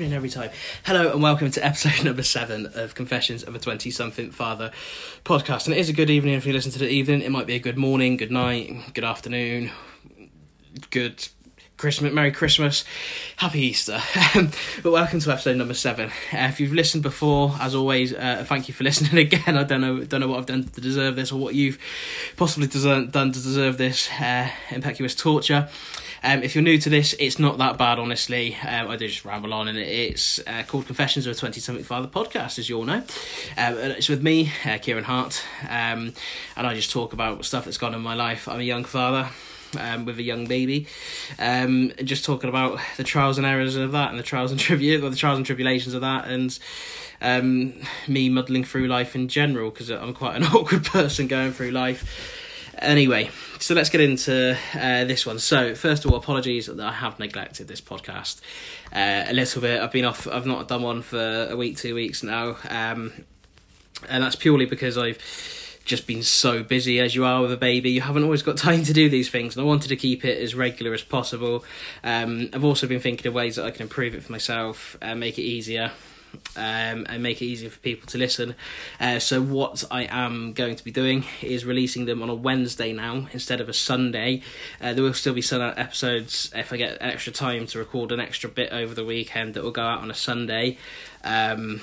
every 0.00 0.28
time. 0.28 0.48
Hello 0.84 1.10
and 1.10 1.20
welcome 1.20 1.50
to 1.50 1.64
episode 1.64 2.04
number 2.04 2.22
seven 2.22 2.66
of 2.76 2.94
Confessions 2.94 3.42
of 3.42 3.56
a 3.56 3.58
20 3.58 3.90
something 3.90 4.30
father 4.30 4.70
podcast. 5.24 5.66
And 5.66 5.74
it 5.74 5.80
is 5.80 5.88
a 5.88 5.92
good 5.92 6.08
evening 6.08 6.34
if 6.34 6.46
you 6.46 6.52
listen 6.52 6.70
to 6.70 6.78
the 6.78 6.88
evening. 6.88 7.20
It 7.20 7.32
might 7.32 7.48
be 7.48 7.56
a 7.56 7.58
good 7.58 7.76
morning, 7.76 8.16
good 8.16 8.30
night, 8.30 8.94
good 8.94 9.02
afternoon, 9.02 9.72
good 10.90 11.28
Christmas, 11.78 12.12
Merry 12.12 12.30
Christmas, 12.30 12.84
Happy 13.38 13.58
Easter. 13.58 14.00
but 14.84 14.92
welcome 14.92 15.18
to 15.18 15.32
episode 15.32 15.56
number 15.56 15.74
seven. 15.74 16.10
Uh, 16.32 16.46
if 16.46 16.60
you've 16.60 16.74
listened 16.74 17.02
before, 17.02 17.56
as 17.58 17.74
always, 17.74 18.14
uh, 18.14 18.44
thank 18.46 18.68
you 18.68 18.74
for 18.74 18.84
listening 18.90 19.18
again. 19.18 19.58
I 19.58 19.64
don't 19.64 19.80
know, 19.80 20.04
don't 20.04 20.20
know 20.20 20.28
what 20.28 20.38
I've 20.38 20.46
done 20.46 20.62
to 20.62 20.80
deserve 20.80 21.16
this 21.16 21.32
or 21.32 21.40
what 21.40 21.56
you've 21.56 21.78
possibly 22.36 22.68
done 22.68 23.10
to 23.10 23.42
deserve 23.42 23.78
this 23.78 24.08
uh, 24.12 24.48
impetuous 24.70 25.16
torture. 25.16 25.68
Um, 26.22 26.42
if 26.42 26.54
you're 26.54 26.64
new 26.64 26.78
to 26.78 26.90
this, 26.90 27.14
it's 27.18 27.38
not 27.38 27.58
that 27.58 27.78
bad, 27.78 27.98
honestly. 27.98 28.56
Um, 28.56 28.88
I 28.88 28.96
do 28.96 29.06
just 29.06 29.24
ramble 29.24 29.54
on, 29.54 29.68
and 29.68 29.78
it's 29.78 30.40
uh, 30.46 30.64
called 30.66 30.86
Confessions 30.86 31.26
of 31.26 31.32
a 31.32 31.34
20 31.34 31.60
something 31.60 31.84
Father 31.84 32.08
podcast, 32.08 32.58
as 32.58 32.68
you 32.68 32.78
all 32.78 32.84
know. 32.84 33.02
Um, 33.56 33.78
it's 33.78 34.08
with 34.08 34.22
me, 34.22 34.52
uh, 34.64 34.78
Kieran 34.78 35.04
Hart, 35.04 35.44
um, 35.64 36.12
and 36.56 36.66
I 36.66 36.74
just 36.74 36.90
talk 36.90 37.12
about 37.12 37.44
stuff 37.44 37.64
that's 37.64 37.78
gone 37.78 37.92
on 37.94 38.00
in 38.00 38.04
my 38.04 38.14
life. 38.14 38.48
I'm 38.48 38.60
a 38.60 38.64
young 38.64 38.84
father. 38.84 39.28
Um, 39.78 40.06
with 40.06 40.18
a 40.18 40.22
young 40.22 40.46
baby, 40.46 40.86
um, 41.38 41.92
and 41.98 42.08
just 42.08 42.24
talking 42.24 42.48
about 42.48 42.80
the 42.96 43.04
trials 43.04 43.36
and 43.36 43.46
errors 43.46 43.76
of 43.76 43.92
that, 43.92 44.08
and 44.08 44.18
the 44.18 44.22
trials 44.22 44.50
and 44.50 44.58
tribu- 44.58 44.98
the 45.10 45.14
trials 45.14 45.36
and 45.36 45.44
tribulations 45.44 45.92
of 45.92 46.00
that, 46.00 46.26
and 46.26 46.58
um, 47.20 47.74
me 48.06 48.30
muddling 48.30 48.64
through 48.64 48.86
life 48.86 49.14
in 49.14 49.28
general 49.28 49.70
because 49.70 49.90
I'm 49.90 50.14
quite 50.14 50.36
an 50.36 50.44
awkward 50.54 50.86
person 50.86 51.26
going 51.26 51.52
through 51.52 51.72
life. 51.72 52.37
Anyway, 52.80 53.28
so 53.58 53.74
let's 53.74 53.90
get 53.90 54.00
into 54.00 54.56
uh, 54.74 55.04
this 55.04 55.26
one. 55.26 55.38
So, 55.38 55.74
first 55.74 56.04
of 56.04 56.12
all, 56.12 56.16
apologies 56.16 56.66
that 56.66 56.78
I 56.78 56.92
have 56.92 57.18
neglected 57.18 57.66
this 57.66 57.80
podcast 57.80 58.40
uh, 58.92 59.24
a 59.28 59.32
little 59.32 59.60
bit. 59.60 59.80
I've 59.80 59.90
been 59.90 60.04
off, 60.04 60.28
I've 60.28 60.46
not 60.46 60.68
done 60.68 60.82
one 60.82 61.02
for 61.02 61.48
a 61.50 61.56
week, 61.56 61.76
two 61.76 61.94
weeks 61.94 62.22
now, 62.22 62.56
um, 62.68 63.12
and 64.08 64.22
that's 64.22 64.36
purely 64.36 64.64
because 64.64 64.96
I've 64.96 65.18
just 65.84 66.06
been 66.06 66.22
so 66.22 66.62
busy 66.62 67.00
as 67.00 67.14
you 67.14 67.24
are 67.24 67.42
with 67.42 67.52
a 67.52 67.56
baby. 67.56 67.90
You 67.90 68.02
haven't 68.02 68.22
always 68.22 68.42
got 68.42 68.56
time 68.56 68.84
to 68.84 68.92
do 68.92 69.08
these 69.08 69.28
things, 69.28 69.56
and 69.56 69.64
I 69.64 69.66
wanted 69.66 69.88
to 69.88 69.96
keep 69.96 70.24
it 70.24 70.40
as 70.40 70.54
regular 70.54 70.94
as 70.94 71.02
possible. 71.02 71.64
Um, 72.04 72.50
I've 72.52 72.64
also 72.64 72.86
been 72.86 73.00
thinking 73.00 73.26
of 73.26 73.34
ways 73.34 73.56
that 73.56 73.64
I 73.64 73.72
can 73.72 73.82
improve 73.82 74.14
it 74.14 74.22
for 74.22 74.30
myself 74.30 74.96
and 75.02 75.18
make 75.18 75.38
it 75.38 75.42
easier 75.42 75.90
um, 76.56 77.06
and 77.08 77.22
make 77.22 77.40
it 77.42 77.46
easier 77.46 77.70
for 77.70 77.78
people 77.78 78.06
to 78.08 78.18
listen. 78.18 78.54
Uh, 79.00 79.18
so, 79.18 79.40
what 79.40 79.84
I 79.90 80.04
am 80.10 80.52
going 80.52 80.76
to 80.76 80.84
be 80.84 80.90
doing 80.90 81.24
is 81.42 81.64
releasing 81.64 82.04
them 82.04 82.22
on 82.22 82.30
a 82.30 82.34
Wednesday 82.34 82.92
now 82.92 83.28
instead 83.32 83.60
of 83.60 83.68
a 83.68 83.72
Sunday. 83.72 84.42
Uh, 84.80 84.92
there 84.92 85.04
will 85.04 85.14
still 85.14 85.34
be 85.34 85.42
some 85.42 85.62
episodes 85.62 86.52
if 86.54 86.72
I 86.72 86.76
get 86.76 86.98
extra 87.00 87.32
time 87.32 87.66
to 87.68 87.78
record 87.78 88.12
an 88.12 88.20
extra 88.20 88.48
bit 88.48 88.72
over 88.72 88.94
the 88.94 89.04
weekend 89.04 89.54
that 89.54 89.62
will 89.62 89.70
go 89.70 89.82
out 89.82 90.00
on 90.00 90.10
a 90.10 90.14
Sunday. 90.14 90.78
Um, 91.24 91.80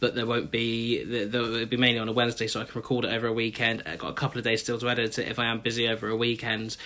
but 0.00 0.14
there 0.14 0.26
won't 0.26 0.50
be 0.50 1.04
there'll 1.04 1.66
be 1.66 1.76
mainly 1.76 1.98
on 1.98 2.08
a 2.08 2.12
Wednesday, 2.12 2.46
so 2.46 2.60
I 2.60 2.64
can 2.64 2.74
record 2.74 3.04
it 3.04 3.12
over 3.12 3.26
a 3.26 3.32
weekend. 3.32 3.82
I've 3.86 3.98
got 3.98 4.10
a 4.10 4.14
couple 4.14 4.38
of 4.38 4.44
days 4.44 4.62
still 4.62 4.78
to 4.78 4.88
edit 4.88 5.18
it 5.18 5.28
if 5.28 5.38
I 5.38 5.46
am 5.46 5.60
busy 5.60 5.88
over 5.88 6.08
a 6.08 6.16
weekend, 6.16 6.76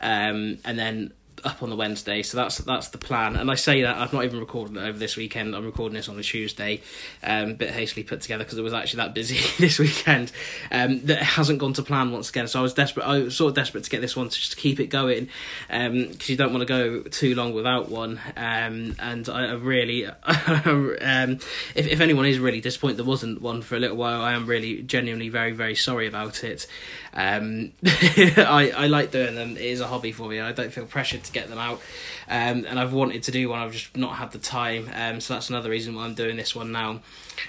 um, 0.00 0.58
and 0.64 0.78
then 0.78 1.12
up 1.44 1.62
on 1.62 1.70
the 1.70 1.76
Wednesday, 1.76 2.22
so 2.22 2.36
that's 2.36 2.58
that's 2.58 2.88
the 2.88 2.98
plan. 2.98 3.36
And 3.36 3.50
I 3.50 3.54
say 3.54 3.82
that 3.82 3.96
I've 3.96 4.12
not 4.12 4.24
even 4.24 4.38
recorded 4.38 4.76
it 4.76 4.80
over 4.80 4.98
this 4.98 5.16
weekend. 5.16 5.54
I'm 5.54 5.64
recording 5.64 5.94
this 5.94 6.08
on 6.08 6.18
a 6.18 6.22
Tuesday, 6.22 6.80
um, 7.22 7.50
a 7.50 7.54
bit 7.54 7.70
hastily 7.70 8.04
put 8.04 8.20
together 8.20 8.44
because 8.44 8.58
it 8.58 8.62
was 8.62 8.72
actually 8.72 8.98
that 8.98 9.14
busy 9.14 9.38
this 9.58 9.78
weekend. 9.78 10.32
Um, 10.70 11.04
that 11.06 11.22
hasn't 11.22 11.58
gone 11.58 11.72
to 11.74 11.82
plan 11.82 12.12
once 12.12 12.30
again. 12.30 12.46
So 12.48 12.60
I 12.60 12.62
was 12.62 12.74
desperate. 12.74 13.04
I 13.04 13.18
was 13.18 13.36
sort 13.36 13.50
of 13.50 13.54
desperate 13.54 13.84
to 13.84 13.90
get 13.90 14.00
this 14.00 14.16
one 14.16 14.28
to 14.28 14.34
just 14.34 14.56
keep 14.56 14.80
it 14.80 14.86
going 14.86 15.28
because 15.68 15.88
um, 15.88 16.16
you 16.26 16.36
don't 16.36 16.52
want 16.52 16.60
to 16.60 16.66
go 16.66 17.02
too 17.02 17.34
long 17.34 17.52
without 17.52 17.88
one. 17.88 18.20
Um, 18.36 18.94
and 18.98 19.28
I, 19.28 19.46
I 19.46 19.52
really, 19.52 20.06
um, 20.56 21.38
if 21.74 21.86
if 21.86 22.00
anyone 22.00 22.26
is 22.26 22.38
really 22.38 22.60
disappointed 22.60 22.98
there 22.98 23.04
wasn't 23.04 23.42
one 23.42 23.62
for 23.62 23.76
a 23.76 23.80
little 23.80 23.96
while, 23.96 24.22
I 24.22 24.32
am 24.32 24.46
really 24.46 24.82
genuinely 24.82 25.28
very 25.28 25.52
very 25.52 25.74
sorry 25.74 26.06
about 26.06 26.44
it. 26.44 26.66
Um, 27.14 27.72
I 27.84 28.72
I 28.76 28.86
like 28.86 29.10
doing 29.10 29.34
them. 29.34 29.56
It 29.56 29.64
is 29.64 29.80
a 29.80 29.86
hobby 29.86 30.12
for 30.12 30.28
me. 30.28 30.40
I 30.40 30.52
don't 30.52 30.72
feel 30.72 30.86
pressured 30.86 31.21
to 31.24 31.32
get 31.32 31.48
them 31.48 31.58
out. 31.58 31.80
Um, 32.28 32.64
and 32.66 32.78
I've 32.78 32.92
wanted 32.92 33.24
to 33.24 33.30
do 33.30 33.48
one, 33.48 33.60
I've 33.60 33.72
just 33.72 33.96
not 33.96 34.16
had 34.16 34.32
the 34.32 34.38
time. 34.38 34.88
Um, 34.94 35.20
so 35.20 35.34
that's 35.34 35.50
another 35.50 35.70
reason 35.70 35.94
why 35.94 36.04
I'm 36.04 36.14
doing 36.14 36.36
this 36.36 36.54
one 36.54 36.72
now. 36.72 37.00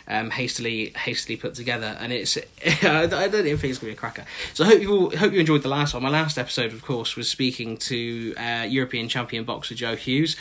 Um, 0.08 0.32
hastily, 0.32 0.94
hastily 0.96 1.38
put 1.38 1.56
together, 1.56 1.98
and 2.00 2.12
it's 2.12 2.38
I 2.84 3.06
don't 3.06 3.46
even 3.46 3.58
think 3.58 3.72
it's 3.72 3.80
gonna 3.80 3.92
be 3.92 3.94
a 3.94 4.00
cracker. 4.00 4.26
So 4.54 4.64
I 4.64 4.68
hope 4.68 4.82
you 4.82 4.92
all, 4.92 5.16
hope 5.16 5.34
you 5.34 5.40
enjoyed 5.40 5.62
the 5.62 5.70
last 5.70 5.94
one. 5.94 6.02
My 6.02 6.10
last 6.10 6.38
episode, 6.38 6.74
of 6.74 6.84
course, 6.84 7.16
was 7.16 7.30
speaking 7.30 7.78
to 7.78 8.34
uh, 8.36 8.66
European 8.68 9.08
champion 9.08 9.44
boxer 9.44 9.76
Joe 9.76 9.96
Hughes. 9.96 10.36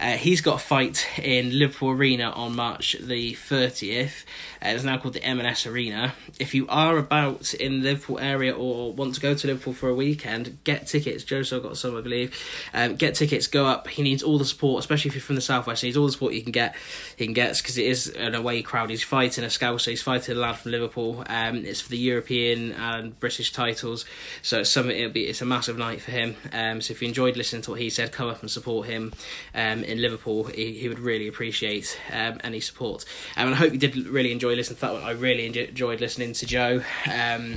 Uh, 0.00 0.12
he's 0.12 0.40
got 0.40 0.56
a 0.56 0.64
fight 0.64 1.06
in 1.18 1.56
Liverpool 1.58 1.90
Arena 1.90 2.30
on 2.30 2.56
March 2.56 2.96
the 3.00 3.34
thirtieth. 3.34 4.24
Uh, 4.62 4.70
it's 4.70 4.84
now 4.84 4.98
called 4.98 5.14
the 5.14 5.22
M&S 5.22 5.66
Arena. 5.66 6.14
If 6.40 6.54
you 6.54 6.66
are 6.68 6.96
about 6.96 7.54
in 7.54 7.82
the 7.82 7.90
Liverpool 7.90 8.18
area 8.18 8.52
or 8.52 8.92
want 8.92 9.14
to 9.14 9.20
go 9.20 9.34
to 9.34 9.46
Liverpool 9.46 9.74
for 9.74 9.88
a 9.88 9.94
weekend, 9.94 10.58
get 10.64 10.86
tickets. 10.86 11.24
Joe's 11.24 11.48
still 11.48 11.60
got 11.60 11.76
some, 11.76 11.96
I 11.96 12.00
believe. 12.00 12.34
Um, 12.76 12.94
get 12.94 13.14
tickets, 13.14 13.46
go 13.46 13.64
up. 13.66 13.88
He 13.88 14.02
needs 14.02 14.22
all 14.22 14.38
the 14.38 14.44
support, 14.44 14.80
especially 14.80 15.08
if 15.08 15.14
you're 15.14 15.22
from 15.22 15.34
the 15.34 15.40
southwest. 15.40 15.80
He 15.80 15.88
needs 15.88 15.96
all 15.96 16.06
the 16.06 16.12
support 16.12 16.34
you 16.34 16.42
can 16.42 16.52
get. 16.52 16.76
He 17.16 17.24
can 17.24 17.32
get 17.32 17.56
because 17.56 17.78
it 17.78 17.86
is 17.86 18.08
an 18.08 18.34
away 18.34 18.62
crowd. 18.62 18.90
He's 18.90 19.02
fighting 19.02 19.44
a 19.44 19.50
scout, 19.50 19.80
so 19.80 19.90
he's 19.90 20.02
fighting 20.02 20.36
a 20.36 20.38
lad 20.38 20.56
from 20.56 20.72
Liverpool. 20.72 21.24
Um, 21.26 21.64
it's 21.64 21.80
for 21.80 21.88
the 21.88 21.98
European 21.98 22.72
and 22.72 23.18
British 23.18 23.52
titles, 23.52 24.04
so 24.42 24.60
it's 24.60 24.70
something. 24.70 24.96
It'll 24.96 25.10
be 25.10 25.26
it's 25.26 25.40
a 25.40 25.46
massive 25.46 25.78
night 25.78 26.02
for 26.02 26.10
him. 26.10 26.36
Um, 26.52 26.80
so 26.80 26.92
if 26.92 27.00
you 27.00 27.08
enjoyed 27.08 27.36
listening 27.36 27.62
to 27.62 27.70
what 27.70 27.80
he 27.80 27.88
said, 27.88 28.12
come 28.12 28.28
up 28.28 28.42
and 28.42 28.50
support 28.50 28.86
him 28.86 29.12
um, 29.54 29.82
in 29.82 30.00
Liverpool. 30.00 30.44
He, 30.44 30.74
he 30.74 30.88
would 30.88 30.98
really 30.98 31.28
appreciate 31.28 31.98
um, 32.12 32.38
any 32.44 32.60
support. 32.60 33.04
Um, 33.36 33.46
and 33.46 33.54
I 33.54 33.58
hope 33.58 33.72
you 33.72 33.78
did 33.78 33.96
really 33.96 34.32
enjoy 34.32 34.54
listening 34.54 34.76
to 34.76 34.80
that 34.82 34.92
one. 34.92 35.02
I 35.02 35.12
really 35.12 35.46
enjoyed 35.46 36.00
listening 36.00 36.34
to 36.34 36.46
Joe. 36.46 36.82
Um, 37.10 37.56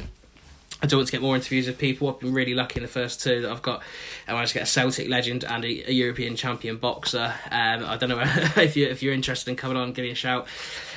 I 0.81 0.87
do 0.87 0.95
want 0.95 1.07
to 1.07 1.11
get 1.11 1.21
more 1.21 1.35
interviews 1.35 1.67
with 1.67 1.77
people. 1.77 2.09
I've 2.09 2.19
been 2.19 2.33
really 2.33 2.53
lucky 2.53 2.77
in 2.77 2.83
the 2.83 2.89
first 2.89 3.21
two 3.21 3.41
that 3.41 3.51
I've 3.51 3.61
got. 3.61 3.81
I 4.27 4.33
managed 4.33 4.53
to 4.53 4.59
get 4.59 4.63
a 4.63 4.71
Celtic 4.71 5.09
legend 5.09 5.43
and 5.43 5.65
a, 5.65 5.89
a 5.89 5.91
European 5.91 6.35
champion 6.35 6.77
boxer. 6.77 7.33
Um, 7.51 7.85
I 7.85 7.97
don't 7.97 8.09
know 8.09 8.21
if 8.23 8.77
you 8.77 8.87
if 8.87 9.03
you're 9.03 9.13
interested 9.13 9.49
in 9.49 9.57
coming 9.57 9.75
on, 9.75 9.91
give 9.91 10.03
me 10.03 10.11
a 10.11 10.15
shout. 10.15 10.47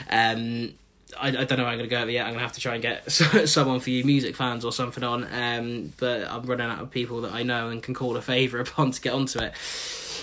Um, 0.08 0.74
I, 1.20 1.28
I, 1.28 1.44
don't 1.44 1.58
know 1.58 1.64
how 1.64 1.70
I'm 1.70 1.78
going 1.78 1.88
to 1.90 1.94
go 1.94 2.04
yet. 2.04 2.22
I'm 2.22 2.32
going 2.32 2.38
to 2.38 2.44
have 2.44 2.52
to 2.52 2.60
try 2.60 2.74
and 2.74 2.82
get 2.82 3.10
someone 3.48 3.80
for 3.80 3.90
you 3.90 4.04
music 4.04 4.36
fans 4.36 4.64
or 4.64 4.72
something 4.72 5.04
on. 5.04 5.26
Um, 5.32 5.92
but 5.98 6.26
I'm 6.28 6.42
running 6.44 6.66
out 6.66 6.80
of 6.80 6.90
people 6.90 7.20
that 7.22 7.32
I 7.32 7.42
know 7.42 7.68
and 7.68 7.82
can 7.82 7.94
call 7.94 8.16
a 8.16 8.22
favour 8.22 8.60
upon 8.60 8.92
to 8.92 9.00
get 9.00 9.12
onto 9.12 9.40
it. 9.40 9.52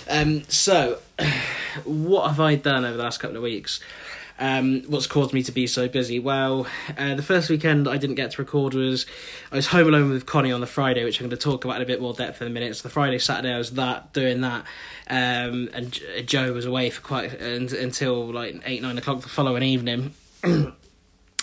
Um, 0.08 0.42
so, 0.44 0.98
what 1.84 2.28
have 2.28 2.40
I 2.40 2.56
done 2.56 2.84
over 2.84 2.96
the 2.96 3.02
last 3.02 3.18
couple 3.18 3.36
of 3.36 3.42
weeks? 3.42 3.80
Um, 4.40 4.82
what's 4.88 5.06
caused 5.06 5.34
me 5.34 5.42
to 5.42 5.52
be 5.52 5.66
so 5.66 5.86
busy? 5.86 6.18
Well, 6.18 6.66
uh, 6.96 7.14
the 7.14 7.22
first 7.22 7.50
weekend 7.50 7.86
I 7.86 7.98
didn't 7.98 8.16
get 8.16 8.30
to 8.32 8.42
record 8.42 8.72
was 8.72 9.04
I 9.52 9.56
was 9.56 9.66
home 9.66 9.86
alone 9.86 10.08
with 10.08 10.24
Connie 10.24 10.50
on 10.50 10.62
the 10.62 10.66
Friday, 10.66 11.04
which 11.04 11.20
I'm 11.20 11.28
going 11.28 11.36
to 11.38 11.42
talk 11.44 11.64
about 11.66 11.76
in 11.76 11.82
a 11.82 11.86
bit 11.86 12.00
more 12.00 12.14
depth 12.14 12.40
in 12.40 12.48
a 12.48 12.50
minute. 12.50 12.74
So 12.74 12.84
the 12.84 12.92
Friday, 12.92 13.18
Saturday 13.18 13.52
I 13.52 13.58
was 13.58 13.72
that 13.72 14.14
doing 14.14 14.40
that, 14.40 14.64
um, 15.08 15.68
and 15.74 16.00
Joe 16.24 16.54
was 16.54 16.64
away 16.64 16.88
for 16.88 17.02
quite 17.02 17.34
until 17.34 18.32
like 18.32 18.62
eight 18.64 18.80
nine 18.80 18.96
o'clock 18.96 19.20
the 19.20 19.28
following 19.28 19.62
evening. 19.62 20.14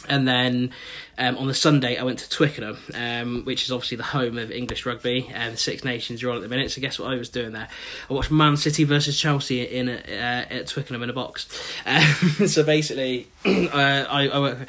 and 0.07 0.27
then 0.27 0.71
um, 1.17 1.37
on 1.37 1.47
the 1.47 1.53
Sunday 1.53 1.97
I 1.97 2.03
went 2.03 2.19
to 2.19 2.29
Twickenham, 2.29 2.77
um, 2.93 3.43
which 3.43 3.63
is 3.63 3.71
obviously 3.71 3.97
the 3.97 4.03
home 4.03 4.37
of 4.37 4.51
English 4.51 4.85
rugby 4.85 5.29
and 5.33 5.53
the 5.53 5.57
Six 5.57 5.83
Nations 5.83 6.23
are 6.23 6.29
on 6.29 6.37
at 6.37 6.41
the 6.41 6.47
minute. 6.47 6.71
So 6.71 6.81
guess 6.81 6.99
what 6.99 7.11
I 7.11 7.15
was 7.15 7.29
doing 7.29 7.53
there? 7.53 7.67
I 8.09 8.13
watched 8.13 8.31
Man 8.31 8.57
City 8.57 8.83
versus 8.83 9.19
Chelsea 9.19 9.63
in 9.63 9.89
uh, 9.89 10.45
at 10.49 10.67
Twickenham 10.67 11.03
in 11.03 11.09
a 11.09 11.13
box. 11.13 11.47
Um, 11.85 12.03
so 12.47 12.63
basically, 12.63 13.27
uh, 13.45 14.05
I, 14.09 14.27
I 14.27 14.39
work 14.39 14.59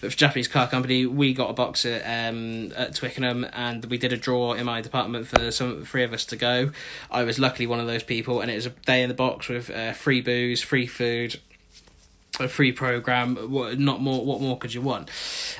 with 0.00 0.12
a 0.12 0.16
Japanese 0.16 0.48
car 0.48 0.68
company. 0.68 1.06
We 1.06 1.34
got 1.34 1.50
a 1.50 1.54
box 1.54 1.86
at, 1.86 2.02
um, 2.02 2.72
at 2.76 2.94
Twickenham 2.94 3.46
and 3.52 3.84
we 3.86 3.98
did 3.98 4.12
a 4.12 4.16
draw 4.16 4.54
in 4.54 4.66
my 4.66 4.80
department 4.80 5.28
for 5.28 5.50
some 5.50 5.84
three 5.84 6.02
of 6.02 6.12
us 6.12 6.24
to 6.26 6.36
go. 6.36 6.72
I 7.10 7.22
was 7.22 7.38
luckily 7.38 7.66
one 7.66 7.80
of 7.80 7.86
those 7.86 8.02
people, 8.02 8.40
and 8.40 8.50
it 8.50 8.56
was 8.56 8.66
a 8.66 8.70
day 8.70 9.02
in 9.02 9.08
the 9.08 9.14
box 9.14 9.48
with 9.48 9.70
uh, 9.70 9.92
free 9.92 10.20
booze, 10.20 10.60
free 10.60 10.86
food 10.86 11.40
a 12.40 12.48
free 12.48 12.72
program. 12.72 13.36
What 13.36 13.78
not 13.78 14.00
more? 14.00 14.24
What 14.24 14.40
more 14.40 14.58
could 14.58 14.72
you 14.72 14.80
want? 14.80 15.10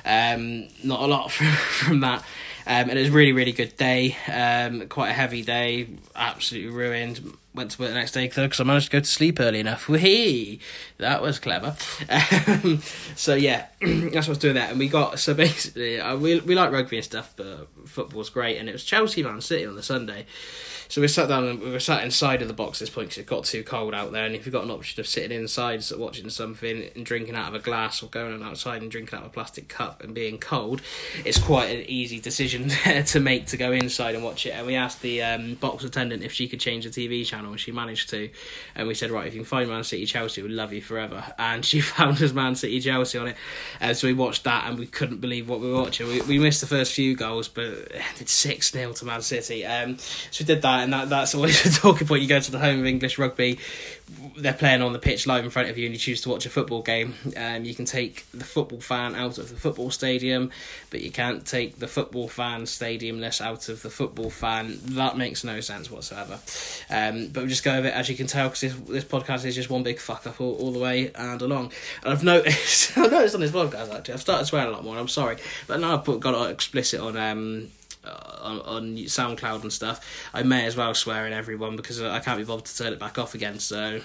Um, 0.05 0.67
not 0.83 1.01
a 1.01 1.05
lot 1.05 1.31
from, 1.31 1.47
from 1.47 1.99
that. 2.01 2.23
Um, 2.65 2.89
and 2.89 2.97
it 2.97 3.01
was 3.01 3.09
really 3.09 3.33
really 3.33 3.51
good 3.51 3.75
day. 3.75 4.15
Um, 4.31 4.87
quite 4.87 5.09
a 5.09 5.13
heavy 5.13 5.41
day. 5.41 5.89
Absolutely 6.15 6.71
ruined. 6.71 7.37
Went 7.53 7.71
to 7.71 7.81
work 7.81 7.89
the 7.89 7.95
next 7.95 8.13
day 8.13 8.27
because 8.27 8.59
I 8.59 8.63
managed 8.63 8.87
to 8.87 8.91
go 8.93 8.99
to 8.99 9.05
sleep 9.05 9.39
early 9.39 9.59
enough. 9.59 9.87
Whee! 9.87 10.59
That 10.97 11.21
was 11.21 11.39
clever. 11.39 11.75
Um, 12.09 12.81
so 13.15 13.35
yeah, 13.35 13.67
that's 13.81 14.15
what 14.15 14.27
I 14.27 14.29
was 14.29 14.37
doing 14.37 14.55
that. 14.55 14.71
And 14.71 14.79
we 14.79 14.87
got 14.87 15.19
so 15.19 15.33
basically 15.33 15.99
uh, 15.99 16.15
we 16.15 16.39
we 16.39 16.55
like 16.55 16.71
rugby 16.71 16.97
and 16.97 17.05
stuff, 17.05 17.33
but 17.35 17.67
football's 17.85 18.29
great. 18.29 18.57
And 18.57 18.69
it 18.69 18.71
was 18.71 18.83
Chelsea 18.83 19.21
Man 19.21 19.41
City 19.41 19.65
on 19.65 19.75
the 19.75 19.83
Sunday. 19.83 20.25
So 20.93 21.01
we 21.01 21.07
sat 21.07 21.27
down 21.27 21.45
and 21.45 21.59
we 21.59 21.71
were 21.71 21.79
sat 21.79 22.03
inside 22.03 22.43
of 22.43 22.47
the 22.47 22.53
box 22.53 22.77
at 22.77 22.81
this 22.81 22.89
point 22.91 23.07
because 23.07 23.17
it 23.17 23.25
got 23.25 23.45
too 23.45 23.63
cold 23.63 23.95
out 23.95 24.11
there. 24.11 24.25
And 24.25 24.35
if 24.35 24.45
you've 24.45 24.53
got 24.53 24.63
an 24.63 24.69
option 24.69 24.99
of 24.99 25.07
sitting 25.07 25.35
inside, 25.35 25.83
watching 25.97 26.29
something 26.29 26.87
and 26.95 27.03
drinking 27.03 27.33
out 27.33 27.47
of 27.47 27.55
a 27.55 27.59
glass, 27.59 28.03
or 28.03 28.09
going 28.09 28.43
outside 28.43 28.83
and 28.83 28.91
drinking 28.91 29.17
out 29.17 29.25
of 29.25 29.31
a 29.31 29.33
plastic 29.33 29.67
cup 29.67 30.03
and 30.03 30.13
being 30.13 30.37
cold, 30.37 30.83
it's 31.25 31.39
quite 31.39 31.75
an 31.75 31.83
easy 31.87 32.19
decision 32.19 32.69
to 33.07 33.19
make 33.19 33.47
to 33.47 33.57
go 33.57 33.71
inside 33.71 34.13
and 34.13 34.23
watch 34.23 34.45
it. 34.45 34.51
And 34.51 34.67
we 34.67 34.75
asked 34.75 35.01
the 35.01 35.23
um, 35.23 35.55
box 35.55 35.83
attendant 35.83 36.21
if 36.21 36.31
she 36.31 36.47
could 36.47 36.59
change 36.59 36.83
the 36.83 36.91
TV 36.91 37.25
channel, 37.25 37.49
and 37.49 37.59
she 37.59 37.71
managed 37.71 38.11
to. 38.11 38.29
And 38.75 38.87
we 38.87 38.93
said, 38.93 39.09
right, 39.09 39.25
if 39.25 39.33
you 39.33 39.39
can 39.39 39.45
find 39.45 39.67
Man 39.67 39.83
City 39.83 40.05
Chelsea, 40.05 40.43
we'll 40.43 40.51
love 40.51 40.73
you 40.73 40.81
forever. 40.83 41.25
And 41.39 41.65
she 41.65 41.81
found 41.81 42.21
us 42.21 42.33
Man 42.33 42.53
City 42.53 42.79
Chelsea 42.79 43.17
on 43.17 43.29
it. 43.29 43.35
And 43.79 43.97
so 43.97 44.05
we 44.05 44.13
watched 44.13 44.43
that, 44.43 44.67
and 44.67 44.77
we 44.77 44.85
couldn't 44.85 45.21
believe 45.21 45.49
what 45.49 45.59
we 45.59 45.71
were 45.71 45.81
watching. 45.81 46.05
We, 46.07 46.21
we 46.21 46.37
missed 46.37 46.61
the 46.61 46.67
first 46.67 46.93
few 46.93 47.15
goals, 47.15 47.47
but 47.47 47.65
it's 48.19 48.31
six 48.31 48.71
0 48.71 48.93
to 48.93 49.05
Man 49.05 49.23
City. 49.23 49.65
Um, 49.65 49.97
so 49.97 50.43
we 50.43 50.45
did 50.45 50.61
that, 50.61 50.82
and 50.83 50.93
that, 50.93 51.09
that's 51.09 51.35
always 51.35 51.65
a 51.77 51.79
talking 51.79 52.07
point. 52.07 52.21
You 52.21 52.27
go 52.27 52.39
to 52.39 52.51
the 52.51 52.59
home 52.59 52.79
of 52.79 52.85
English 52.85 53.17
rugby, 53.17 53.59
they're 54.37 54.53
playing 54.53 54.81
on 54.81 54.93
the 54.93 54.99
pitch 54.99 55.27
live 55.27 55.43
in 55.43 55.49
front 55.49 55.69
of 55.69 55.77
you, 55.77 55.85
and 55.85 55.93
you 55.93 55.99
choose 55.99 56.21
to 56.21 56.29
watch 56.29 56.45
a 56.45 56.49
football 56.49 56.81
game. 56.81 57.15
Um, 57.37 57.65
you 57.65 57.73
can 57.73 57.85
take 57.85 58.25
the 58.33 58.43
football 58.43 58.79
fan 58.79 59.15
out 59.15 59.37
of 59.37 59.49
the 59.49 59.55
football 59.55 59.91
stadium, 59.91 60.51
but 60.89 61.01
you 61.01 61.11
can't 61.11 61.45
take 61.45 61.79
the 61.79 61.87
football 61.87 62.27
fan 62.27 62.63
stadiumless 62.63 63.41
out 63.41 63.69
of 63.69 63.81
the 63.81 63.89
football 63.89 64.29
fan. 64.29 64.79
That 64.83 65.17
makes 65.17 65.43
no 65.43 65.59
sense 65.61 65.89
whatsoever. 65.89 66.39
Um, 66.89 67.27
but 67.27 67.41
we'll 67.41 67.49
just 67.49 67.63
go 67.63 67.75
over 67.75 67.87
it 67.87 67.93
as 67.93 68.09
you 68.09 68.15
can 68.15 68.27
tell 68.27 68.49
because 68.49 68.61
this, 68.61 68.73
this 68.87 69.03
podcast 69.03 69.45
is 69.45 69.55
just 69.55 69.69
one 69.69 69.83
big 69.83 69.99
fuck 69.99 70.25
up 70.27 70.41
all, 70.41 70.55
all 70.55 70.71
the 70.71 70.79
way 70.79 71.11
and 71.15 71.41
along. 71.41 71.71
And 72.03 72.13
I've 72.13 72.23
noticed, 72.23 72.97
I've 72.97 73.11
noticed 73.11 73.35
on 73.35 73.41
this 73.41 73.51
podcast 73.51 73.93
actually, 73.93 74.13
I've 74.15 74.21
started 74.21 74.45
swearing 74.45 74.69
a 74.69 74.71
lot 74.71 74.83
more. 74.83 74.97
I'm 74.97 75.07
sorry, 75.07 75.37
but 75.67 75.79
now 75.79 75.95
I've 75.95 76.03
put, 76.03 76.19
got 76.19 76.49
it 76.49 76.51
explicit 76.51 76.99
on. 76.99 77.17
Um, 77.17 77.71
on, 78.05 78.61
on 78.61 78.95
SoundCloud 78.95 79.63
and 79.63 79.73
stuff, 79.73 80.29
I 80.33 80.43
may 80.43 80.65
as 80.65 80.75
well 80.75 80.93
swear 80.93 81.25
in 81.27 81.33
everyone 81.33 81.75
because 81.75 82.01
I 82.01 82.19
can't 82.19 82.37
be 82.37 82.43
bothered 82.43 82.65
to 82.65 82.77
turn 82.77 82.93
it 82.93 82.99
back 82.99 83.17
off 83.17 83.35
again. 83.35 83.59
So 83.59 84.01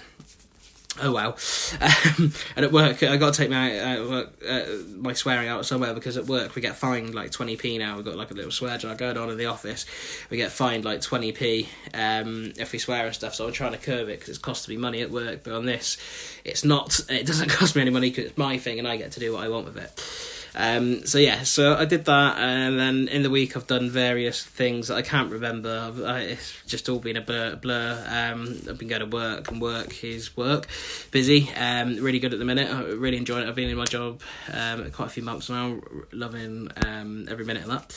oh 1.01 1.13
well. 1.13 1.37
Um, 1.81 2.33
and 2.57 2.65
at 2.65 2.73
work, 2.73 3.03
I 3.03 3.17
got 3.17 3.35
to 3.35 3.39
take 3.39 3.51
my 3.51 3.79
uh, 3.79 4.09
work, 4.09 4.33
uh, 4.47 4.65
my 4.97 5.13
swearing 5.13 5.49
out 5.49 5.65
somewhere 5.67 5.95
because 5.95 6.17
at 6.17 6.27
work 6.27 6.55
we 6.55 6.63
get 6.63 6.77
fined 6.77 7.15
like 7.15 7.31
twenty 7.31 7.57
p 7.57 7.79
now. 7.79 7.97
We've 7.97 8.05
got 8.05 8.17
like 8.17 8.31
a 8.31 8.35
little 8.35 8.51
swear 8.51 8.79
jar 8.79 8.95
going 8.95 9.17
on 9.17 9.31
in 9.31 9.37
the 9.37 9.47
office. 9.47 9.87
We 10.31 10.37
get 10.37 10.51
fined 10.51 10.85
like 10.85 11.01
twenty 11.01 11.33
p 11.33 11.69
um, 11.95 12.53
if 12.57 12.73
we 12.73 12.79
swear 12.79 13.07
and 13.07 13.15
stuff. 13.15 13.35
So 13.35 13.47
I'm 13.47 13.53
trying 13.53 13.73
to 13.73 13.79
curb 13.79 14.09
it 14.09 14.19
because 14.19 14.29
it's 14.31 14.39
costing 14.39 14.75
me 14.75 14.81
money 14.81 15.03
at 15.03 15.11
work. 15.11 15.45
But 15.45 15.55
on 15.55 15.67
this, 15.67 15.99
it's 16.45 16.65
not. 16.65 17.01
It 17.09 17.27
doesn't 17.27 17.49
cost 17.51 17.77
me 17.77 17.83
any 17.83 17.91
money 17.91 18.11
because 18.11 18.27
it's 18.27 18.39
my 18.39 18.59
thing 18.59 18.79
and 18.79 18.89
I 18.89 18.97
get 18.97 19.13
to 19.13 19.21
do 19.21 19.33
what 19.33 19.45
I 19.45 19.49
want 19.49 19.67
with 19.67 19.77
it. 19.77 20.38
Um, 20.55 21.07
so 21.07 21.19
yeah, 21.19 21.43
so 21.43 21.75
I 21.75 21.85
did 21.85 22.05
that, 22.07 22.39
and 22.39 22.79
then 22.79 23.09
in 23.09 23.23
the 23.23 23.31
week 23.31 23.57
I've 23.57 23.67
done 23.67 23.91
various 23.91 24.43
things 24.43 24.89
that 24.89 24.97
I 24.97 25.03
can't 25.03 25.31
remember. 25.31 25.93
I, 26.05 26.21
it's 26.21 26.63
just 26.67 26.89
all 26.89 26.99
been 26.99 27.17
a 27.17 27.21
blur. 27.21 27.57
blur. 27.57 28.05
Um, 28.09 28.61
I've 28.69 28.79
been 28.79 28.89
going 28.89 29.01
to 29.01 29.07
work, 29.07 29.51
and 29.51 29.61
work 29.61 30.03
is 30.05 30.37
work. 30.37 30.67
Busy, 31.11 31.51
um, 31.57 31.97
really 31.97 32.19
good 32.19 32.33
at 32.33 32.39
the 32.39 32.45
minute. 32.45 32.71
I 32.71 32.83
really 32.83 33.17
enjoying 33.17 33.45
it. 33.45 33.49
I've 33.49 33.55
been 33.55 33.69
in 33.69 33.77
my 33.77 33.85
job 33.85 34.21
um, 34.53 34.91
quite 34.91 35.07
a 35.07 35.11
few 35.11 35.23
months 35.23 35.49
now, 35.49 35.79
loving 36.13 36.71
um, 36.85 37.27
every 37.31 37.45
minute 37.45 37.65
of 37.65 37.69
that. 37.69 37.95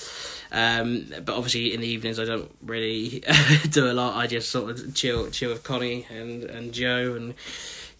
Um, 0.53 1.05
but 1.23 1.35
obviously 1.35 1.73
in 1.73 1.79
the 1.79 1.87
evenings 1.87 2.19
I 2.19 2.25
don't 2.25 2.53
really 2.61 3.23
do 3.69 3.89
a 3.89 3.93
lot. 3.93 4.17
I 4.17 4.27
just 4.27 4.49
sort 4.49 4.71
of 4.71 4.93
chill, 4.93 5.29
chill 5.31 5.51
with 5.51 5.63
Connie 5.63 6.05
and 6.09 6.43
and 6.43 6.73
Joe 6.73 7.15
and 7.15 7.33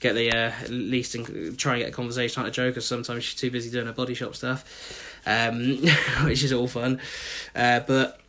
get 0.02 0.16
the 0.16 0.32
uh, 0.32 0.52
least 0.70 1.16
in, 1.16 1.56
try 1.56 1.76
and 1.76 1.84
get 1.84 1.90
a 1.90 1.94
conversation 1.94 2.42
out 2.42 2.48
of 2.48 2.54
Joe 2.54 2.70
because 2.70 2.86
sometimes 2.86 3.24
she's 3.24 3.40
too 3.40 3.52
busy 3.52 3.70
doing 3.70 3.86
her 3.86 3.94
body 3.94 4.16
shop 4.16 4.36
stuff, 4.36 5.16
um, 5.26 5.78
which 6.24 6.44
is 6.44 6.52
all 6.52 6.68
fun. 6.68 7.00
Uh, 7.56 7.80
but 7.82 8.20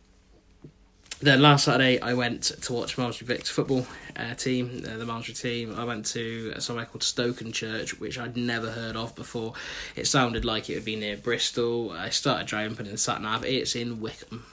then 1.19 1.41
last 1.41 1.65
Saturday 1.65 1.99
I 1.99 2.13
went 2.13 2.43
to 2.43 2.73
watch 2.73 2.97
Malmesbury 2.97 3.27
Vic's 3.27 3.49
football 3.49 3.87
uh, 4.15 4.35
team, 4.35 4.83
uh, 4.85 4.97
the 4.97 5.05
Malmesbury 5.05 5.35
team. 5.35 5.75
I 5.75 5.83
went 5.83 6.05
to 6.07 6.59
somewhere 6.59 6.85
called 6.85 7.01
Stokenchurch, 7.01 7.99
which 7.99 8.19
I'd 8.19 8.37
never 8.37 8.69
heard 8.69 8.95
of 8.95 9.15
before. 9.15 9.53
It 9.95 10.05
sounded 10.05 10.45
like 10.45 10.69
it 10.69 10.75
would 10.75 10.85
be 10.85 10.95
near 10.95 11.17
Bristol. 11.17 11.91
I 11.91 12.09
started 12.09 12.47
driving, 12.47 12.85
in 12.85 12.97
sat 12.97 13.21
nav. 13.21 13.45
It's 13.45 13.75
in 13.75 13.99
Wycombe, 13.99 14.45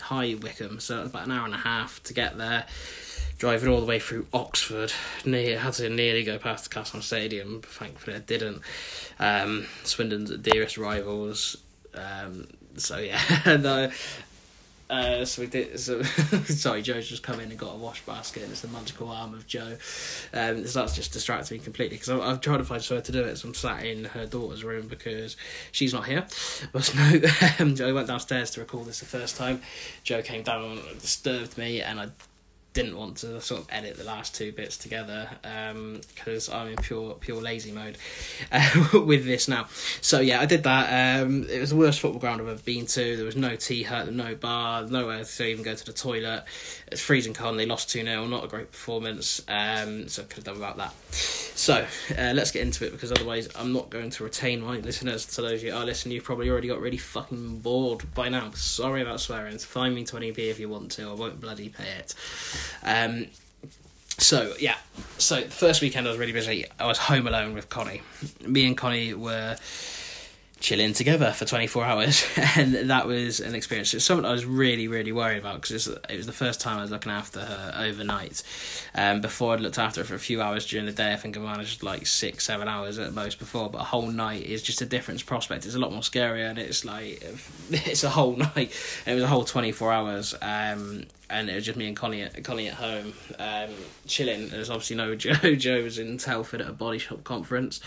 High 0.00 0.34
Wycombe, 0.34 0.80
so 0.80 1.02
about 1.02 1.26
an 1.26 1.32
hour 1.32 1.44
and 1.44 1.54
a 1.54 1.58
half 1.58 2.02
to 2.04 2.14
get 2.14 2.38
there 2.38 2.66
driving 3.38 3.68
all 3.68 3.80
the 3.80 3.86
way 3.86 3.98
through 3.98 4.26
Oxford. 4.32 4.92
Near, 5.24 5.58
had 5.58 5.74
to 5.74 5.90
nearly 5.90 6.24
go 6.24 6.38
past 6.38 6.70
the 6.70 6.74
Kassam 6.74 7.02
Stadium, 7.02 7.62
thankfully 7.62 8.16
I 8.16 8.20
didn't. 8.20 8.62
Um, 9.18 9.66
Swindon's 9.84 10.30
dearest 10.38 10.78
rivals. 10.78 11.56
Um, 11.94 12.48
so 12.76 12.98
yeah, 12.98 13.20
no. 13.60 13.90
Uh, 14.88 15.24
so 15.24 15.42
we 15.42 15.48
did. 15.48 15.78
So, 15.80 16.02
sorry, 16.44 16.82
Joe's 16.82 17.08
just 17.08 17.22
come 17.22 17.40
in 17.40 17.50
and 17.50 17.58
got 17.58 17.74
a 17.74 17.78
wash 17.78 18.02
basket, 18.02 18.44
and 18.44 18.52
it's 18.52 18.60
the 18.60 18.68
magical 18.68 19.08
arm 19.08 19.34
of 19.34 19.46
Joe. 19.46 19.76
Um, 20.32 20.66
so 20.66 20.80
that's 20.80 20.94
just 20.94 21.12
distracted 21.12 21.54
me 21.54 21.58
completely 21.58 21.96
because 21.96 22.08
I'm, 22.08 22.38
trying 22.38 22.58
to 22.58 22.64
find 22.64 22.82
somewhere 22.82 23.02
to 23.02 23.12
do 23.12 23.22
it. 23.24 23.36
So 23.36 23.48
I'm 23.48 23.54
sat 23.54 23.84
in 23.84 24.04
her 24.04 24.26
daughter's 24.26 24.62
room 24.62 24.86
because 24.86 25.36
she's 25.72 25.92
not 25.92 26.06
here. 26.06 26.26
But 26.72 26.94
no, 26.96 27.20
um, 27.58 27.94
went 27.94 28.06
downstairs 28.06 28.50
to 28.52 28.60
record 28.60 28.86
this 28.86 29.00
the 29.00 29.06
first 29.06 29.36
time. 29.36 29.60
Joe 30.04 30.22
came 30.22 30.42
down 30.42 30.78
and 30.78 31.00
disturbed 31.00 31.58
me, 31.58 31.82
and 31.82 32.00
I 32.00 32.08
didn't 32.76 32.96
want 32.96 33.16
to 33.16 33.40
sort 33.40 33.62
of 33.62 33.66
edit 33.70 33.96
the 33.96 34.04
last 34.04 34.34
two 34.34 34.52
bits 34.52 34.76
together 34.76 35.30
because 36.14 36.48
um, 36.50 36.54
I'm 36.54 36.68
in 36.68 36.76
pure 36.76 37.14
pure 37.14 37.40
lazy 37.40 37.72
mode 37.72 37.96
uh, 38.52 38.88
with 39.06 39.24
this 39.24 39.48
now. 39.48 39.66
So 40.02 40.20
yeah, 40.20 40.42
I 40.42 40.46
did 40.46 40.62
that. 40.64 41.22
Um, 41.22 41.46
it 41.48 41.58
was 41.58 41.70
the 41.70 41.76
worst 41.76 42.00
football 42.00 42.20
ground 42.20 42.42
I've 42.42 42.48
ever 42.48 42.62
been 42.62 42.84
to. 42.84 43.16
There 43.16 43.24
was 43.24 43.34
no 43.34 43.56
tea 43.56 43.82
hut, 43.82 44.12
no 44.12 44.34
bar, 44.34 44.84
nowhere 44.84 45.24
to 45.24 45.46
even 45.46 45.64
go 45.64 45.74
to 45.74 45.86
the 45.86 45.94
toilet. 45.94 46.44
It's 46.88 47.00
freezing 47.00 47.32
cold. 47.32 47.52
And 47.52 47.60
they 47.60 47.64
lost 47.64 47.88
two 47.88 48.04
0 48.04 48.26
Not 48.26 48.44
a 48.44 48.48
great 48.48 48.70
performance. 48.70 49.40
Um, 49.48 50.08
so 50.08 50.22
I 50.22 50.26
could 50.26 50.36
have 50.36 50.44
done 50.44 50.54
without 50.56 50.76
that. 50.76 50.92
So 51.12 51.86
uh, 52.18 52.32
let's 52.34 52.50
get 52.50 52.60
into 52.60 52.86
it 52.86 52.92
because 52.92 53.10
otherwise 53.10 53.48
I'm 53.56 53.72
not 53.72 53.88
going 53.88 54.10
to 54.10 54.24
retain 54.24 54.60
my 54.60 54.76
listeners. 54.76 55.24
To 55.36 55.40
those 55.40 55.62
you 55.62 55.74
are 55.74 55.86
listening, 55.86 56.14
you've 56.14 56.24
probably 56.24 56.50
already 56.50 56.68
got 56.68 56.80
really 56.80 56.98
fucking 56.98 57.60
bored 57.60 58.02
by 58.14 58.28
now. 58.28 58.50
Sorry 58.50 59.00
about 59.00 59.20
swearing. 59.20 59.56
Find 59.56 59.94
me 59.94 60.04
20p 60.04 60.38
if 60.38 60.60
you 60.60 60.68
want 60.68 60.90
to. 60.92 61.08
I 61.08 61.14
won't 61.14 61.40
bloody 61.40 61.70
pay 61.70 61.88
it. 61.98 62.14
Um, 62.82 63.26
so 64.18 64.54
yeah, 64.58 64.76
so 65.18 65.42
the 65.42 65.50
first 65.50 65.82
weekend 65.82 66.06
I 66.06 66.10
was 66.10 66.18
really 66.18 66.32
busy. 66.32 66.66
I 66.80 66.86
was 66.86 66.98
home 66.98 67.26
alone 67.26 67.54
with 67.54 67.68
Connie. 67.68 68.02
Me 68.46 68.66
and 68.66 68.76
Connie 68.76 69.14
were 69.14 69.56
chilling 70.58 70.94
together 70.94 71.32
for 71.32 71.44
24 71.44 71.84
hours. 71.84 72.24
And 72.56 72.90
that 72.90 73.06
was 73.06 73.40
an 73.40 73.54
experience. 73.54 73.92
It's 73.92 74.04
something 74.04 74.24
i 74.24 74.32
was 74.32 74.46
really 74.46 74.88
really 74.88 75.12
worried 75.12 75.38
about 75.38 75.60
because 75.60 75.88
it 75.88 76.16
was 76.16 76.26
the 76.26 76.32
first 76.32 76.60
time 76.60 76.78
i 76.78 76.82
was 76.82 76.90
looking 76.90 77.12
after 77.12 77.40
her 77.40 77.74
overnight. 77.76 78.42
Um, 78.94 79.20
before 79.20 79.52
i'd 79.52 79.60
looked 79.60 79.78
after 79.78 80.00
her 80.00 80.04
for 80.06 80.14
a 80.14 80.18
few 80.18 80.40
hours 80.40 80.66
during 80.66 80.86
the 80.86 80.92
day 80.92 81.12
i 81.12 81.16
think 81.16 81.36
i 81.36 81.40
managed 81.40 81.82
like 81.82 82.06
six 82.06 82.44
seven 82.44 82.66
hours 82.66 82.98
at 82.98 83.12
most 83.12 83.38
before 83.38 83.68
but 83.68 83.82
a 83.82 83.84
whole 83.84 84.06
night 84.06 84.44
is 84.46 84.62
just 84.62 84.80
a 84.80 84.86
different 84.86 85.26
prospect. 85.26 85.66
It's 85.66 85.74
a 85.74 85.78
lot 85.78 85.92
more 85.92 86.02
scarier 86.02 86.48
and 86.48 86.58
it's 86.58 86.84
like 86.84 87.22
it's 87.70 88.04
a 88.04 88.10
whole 88.10 88.36
night. 88.36 88.72
It 89.06 89.14
was 89.14 89.22
a 89.22 89.26
whole 89.26 89.44
24 89.44 89.92
hours 89.92 90.34
um, 90.40 91.04
and 91.28 91.50
it 91.50 91.54
was 91.54 91.64
just 91.64 91.76
me 91.76 91.88
and 91.88 91.96
Connie 91.96 92.22
at, 92.22 92.42
Connie 92.44 92.68
at 92.68 92.74
home 92.74 93.12
um, 93.38 93.70
chilling. 94.06 94.48
There's 94.48 94.70
obviously 94.70 94.96
no 94.96 95.14
Joe 95.16 95.54
Joe 95.54 95.82
was 95.82 95.98
in 95.98 96.18
Telford 96.18 96.60
at 96.60 96.68
a 96.68 96.72
body 96.72 96.98
shop 96.98 97.24
conference 97.24 97.80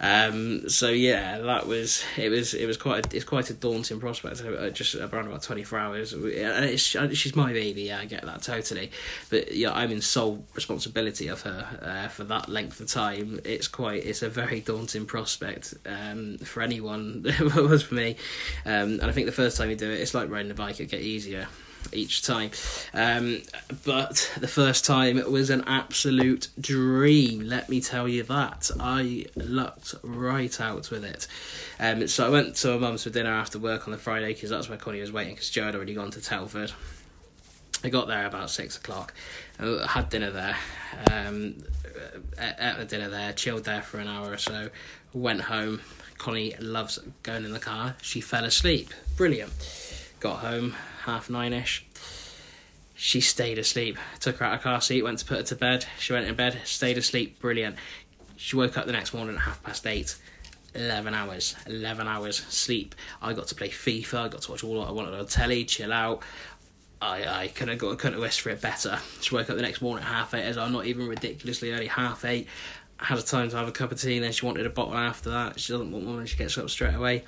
um, 0.00 0.68
so 0.68 0.88
yeah, 0.88 1.38
that 1.38 1.66
was 1.66 2.02
it 2.16 2.30
was 2.30 2.54
it 2.54 2.66
was 2.66 2.78
quite 2.78 3.06
a, 3.06 3.16
it's 3.16 3.24
quite 3.24 3.50
a 3.50 3.54
daunting 3.54 4.00
prospect. 4.00 4.42
Uh, 4.42 4.70
just 4.70 4.94
around 4.94 5.26
about 5.26 5.42
twenty 5.42 5.62
four 5.62 5.78
hours, 5.78 6.14
and 6.14 6.24
it's 6.24 6.96
uh, 6.96 7.12
she's 7.12 7.36
my 7.36 7.52
baby. 7.52 7.82
Yeah, 7.82 7.98
I 7.98 8.06
get 8.06 8.24
that 8.24 8.42
totally, 8.42 8.90
but 9.28 9.52
yeah, 9.52 9.72
I'm 9.72 9.90
in 9.90 10.00
sole 10.00 10.42
responsibility 10.54 11.28
of 11.28 11.42
her 11.42 11.78
uh, 11.82 12.08
for 12.08 12.24
that 12.24 12.48
length 12.48 12.80
of 12.80 12.88
time. 12.88 13.40
It's 13.44 13.68
quite 13.68 14.04
it's 14.06 14.22
a 14.22 14.30
very 14.30 14.60
daunting 14.60 15.04
prospect 15.04 15.74
um, 15.84 16.38
for 16.38 16.62
anyone. 16.62 17.22
it 17.26 17.54
was 17.54 17.82
for 17.82 17.94
me, 17.94 18.16
um, 18.64 19.00
and 19.00 19.04
I 19.04 19.12
think 19.12 19.26
the 19.26 19.32
first 19.32 19.58
time 19.58 19.68
you 19.68 19.76
do 19.76 19.90
it, 19.90 20.00
it's 20.00 20.14
like 20.14 20.30
riding 20.30 20.50
a 20.50 20.54
bike. 20.54 20.80
It 20.80 20.86
get 20.86 21.02
easier 21.02 21.46
each 21.92 22.22
time. 22.22 22.50
Um, 22.94 23.42
but 23.84 24.30
the 24.38 24.48
first 24.48 24.84
time 24.84 25.18
it 25.18 25.30
was 25.30 25.50
an 25.50 25.64
absolute 25.66 26.48
dream, 26.60 27.40
let 27.40 27.68
me 27.68 27.80
tell 27.80 28.08
you 28.08 28.22
that. 28.24 28.70
I 28.78 29.26
lucked 29.36 29.94
right 30.02 30.60
out 30.60 30.90
with 30.90 31.04
it. 31.04 31.26
Um, 31.78 32.06
so 32.08 32.26
I 32.26 32.30
went 32.30 32.56
to 32.56 32.72
my 32.72 32.88
mum's 32.88 33.04
for 33.04 33.10
dinner 33.10 33.32
after 33.32 33.58
work 33.58 33.86
on 33.86 33.92
the 33.92 33.98
Friday 33.98 34.32
because 34.34 34.50
that's 34.50 34.68
where 34.68 34.78
Connie 34.78 35.00
was 35.00 35.12
waiting 35.12 35.34
because 35.34 35.50
Joe 35.50 35.64
had 35.64 35.74
already 35.74 35.94
gone 35.94 36.10
to 36.12 36.20
Telford. 36.20 36.72
I 37.82 37.88
got 37.88 38.08
there 38.08 38.26
about 38.26 38.50
six 38.50 38.76
o'clock. 38.76 39.14
Had 39.58 40.10
dinner 40.10 40.30
there. 40.30 40.56
Um, 41.10 41.56
ate 42.38 42.78
the 42.78 42.84
dinner 42.84 43.08
there, 43.08 43.32
chilled 43.32 43.64
there 43.64 43.82
for 43.82 43.98
an 43.98 44.08
hour 44.08 44.32
or 44.32 44.38
so, 44.38 44.70
went 45.12 45.40
home. 45.40 45.80
Connie 46.18 46.54
loves 46.60 46.98
going 47.22 47.44
in 47.44 47.52
the 47.52 47.58
car. 47.58 47.96
She 48.02 48.20
fell 48.20 48.44
asleep. 48.44 48.92
Brilliant. 49.16 49.52
Got 50.20 50.36
home, 50.40 50.74
half 51.04 51.30
nine 51.30 51.52
ish. 51.52 51.86
She 52.94 53.20
stayed 53.20 53.58
asleep. 53.58 53.98
Took 54.18 54.38
her 54.38 54.44
out 54.44 54.54
of 54.54 54.62
car 54.62 54.80
seat, 54.80 55.02
went 55.02 55.18
to 55.20 55.24
put 55.24 55.38
her 55.38 55.42
to 55.44 55.56
bed. 55.56 55.86
She 55.98 56.12
went 56.12 56.26
in 56.26 56.34
bed, 56.34 56.60
stayed 56.64 56.98
asleep, 56.98 57.40
brilliant. 57.40 57.76
She 58.36 58.56
woke 58.56 58.76
up 58.76 58.86
the 58.86 58.92
next 58.92 59.14
morning 59.14 59.36
at 59.36 59.42
half 59.42 59.62
past 59.62 59.86
eight. 59.86 60.16
11 60.72 61.12
hours 61.14 61.56
11 61.66 62.06
hours 62.06 62.36
sleep 62.36 62.94
i 63.20 63.32
got 63.32 63.48
to 63.48 63.56
play 63.56 63.68
fifa 63.68 64.14
i 64.14 64.28
got 64.28 64.40
to 64.40 64.52
watch 64.52 64.62
all 64.62 64.84
i 64.84 64.90
wanted 64.92 65.12
on 65.12 65.26
telly 65.26 65.64
chill 65.64 65.92
out 65.92 66.22
I, 67.02 67.42
I 67.42 67.48
couldn't 67.48 67.78
got 67.78 67.98
couldn't 67.98 68.14
have 68.14 68.22
wished 68.22 68.42
for 68.42 68.50
it 68.50 68.60
better. 68.60 68.98
She 69.20 69.34
woke 69.34 69.48
up 69.48 69.56
the 69.56 69.62
next 69.62 69.80
morning 69.80 70.04
at 70.04 70.10
half 70.10 70.34
eight 70.34 70.42
as 70.42 70.58
I'm 70.58 70.72
not 70.72 70.86
even 70.86 71.08
ridiculously 71.08 71.72
early, 71.72 71.86
half 71.86 72.24
eight. 72.24 72.46
Had 72.98 73.18
a 73.18 73.22
time 73.22 73.48
to 73.48 73.56
have 73.56 73.68
a 73.68 73.72
cup 73.72 73.92
of 73.92 74.00
tea, 74.00 74.16
and 74.16 74.24
then 74.24 74.32
she 74.32 74.44
wanted 74.44 74.66
a 74.66 74.70
bottle 74.70 74.94
after 74.94 75.30
that. 75.30 75.58
She 75.58 75.72
doesn't 75.72 75.90
want 75.90 76.04
one 76.04 76.16
when 76.18 76.26
she 76.26 76.36
gets 76.36 76.58
up 76.58 76.68
straight 76.68 76.94
away. 76.94 77.24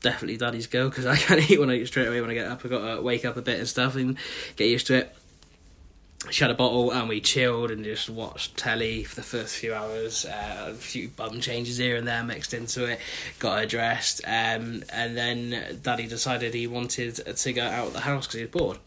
Definitely 0.00 0.36
daddy's 0.36 0.66
girl 0.66 0.88
because 0.88 1.06
I 1.06 1.16
can't 1.16 1.50
eat 1.50 1.58
when 1.58 1.70
I 1.70 1.74
eat 1.74 1.86
straight 1.86 2.08
away 2.08 2.20
when 2.20 2.30
I 2.30 2.34
get 2.34 2.46
up. 2.46 2.64
I 2.64 2.68
got 2.68 2.96
to 2.96 3.02
wake 3.02 3.24
up 3.24 3.36
a 3.36 3.42
bit 3.42 3.58
and 3.58 3.68
stuff 3.68 3.96
and 3.96 4.16
get 4.56 4.68
used 4.68 4.86
to 4.88 4.94
it 4.94 5.14
she 6.30 6.42
had 6.42 6.50
a 6.50 6.54
bottle 6.54 6.90
and 6.90 7.08
we 7.08 7.20
chilled 7.20 7.70
and 7.70 7.84
just 7.84 8.10
watched 8.10 8.56
telly 8.56 9.04
for 9.04 9.14
the 9.14 9.22
first 9.22 9.56
few 9.56 9.72
hours. 9.72 10.24
Uh, 10.24 10.68
a 10.70 10.74
few 10.74 11.08
bum 11.08 11.40
changes 11.40 11.78
here 11.78 11.96
and 11.96 12.06
there 12.08 12.24
mixed 12.24 12.52
into 12.52 12.84
it. 12.86 12.98
Got 13.38 13.60
her 13.60 13.66
dressed, 13.66 14.20
um, 14.26 14.82
and 14.92 15.16
then 15.16 15.78
Daddy 15.82 16.06
decided 16.06 16.54
he 16.54 16.66
wanted 16.66 17.14
to 17.14 17.52
go 17.52 17.62
out 17.62 17.88
of 17.88 17.92
the 17.92 18.00
house 18.00 18.26
because 18.26 18.40
he 18.40 18.46
was 18.46 18.50
bored. 18.50 18.78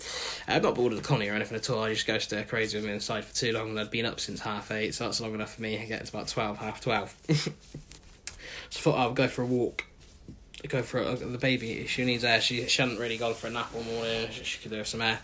I'm 0.47 0.57
uh, 0.57 0.67
not 0.67 0.75
bored 0.75 0.91
of 0.91 1.01
the 1.01 1.07
Connie 1.07 1.29
or 1.29 1.33
anything 1.33 1.57
at 1.57 1.69
all. 1.69 1.83
I 1.83 1.93
just 1.93 2.05
go 2.05 2.17
stir 2.17 2.43
crazy 2.43 2.77
with 2.77 2.85
him 2.85 2.93
inside 2.93 3.23
for 3.23 3.33
too 3.33 3.53
long, 3.53 3.69
and 3.69 3.79
I'd 3.79 3.91
been 3.91 4.05
up 4.05 4.19
since 4.19 4.41
half 4.41 4.69
eight, 4.71 4.93
so 4.93 5.05
that's 5.05 5.21
long 5.21 5.33
enough 5.33 5.55
for 5.55 5.61
me. 5.61 5.81
I 5.81 5.85
get 5.85 6.05
to 6.05 6.15
about 6.15 6.27
twelve, 6.27 6.57
half 6.57 6.81
twelve. 6.81 7.15
so 7.29 7.49
I 7.49 8.69
thought 8.69 8.99
I'll 8.99 9.13
go 9.13 9.27
for 9.27 9.41
a 9.41 9.47
walk 9.47 9.85
go 10.69 10.81
for 10.81 10.99
a, 11.01 11.15
the 11.15 11.37
baby. 11.37 11.85
She 11.87 12.05
needs 12.05 12.23
air. 12.23 12.41
She, 12.41 12.67
she 12.67 12.81
hadn't 12.81 12.99
really 12.99 13.17
gone 13.17 13.33
for 13.33 13.47
a 13.47 13.49
nap 13.49 13.71
all 13.75 13.83
morning. 13.83 14.29
She, 14.31 14.43
she 14.43 14.59
could 14.59 14.71
do 14.71 14.83
some 14.83 15.01
air. 15.01 15.19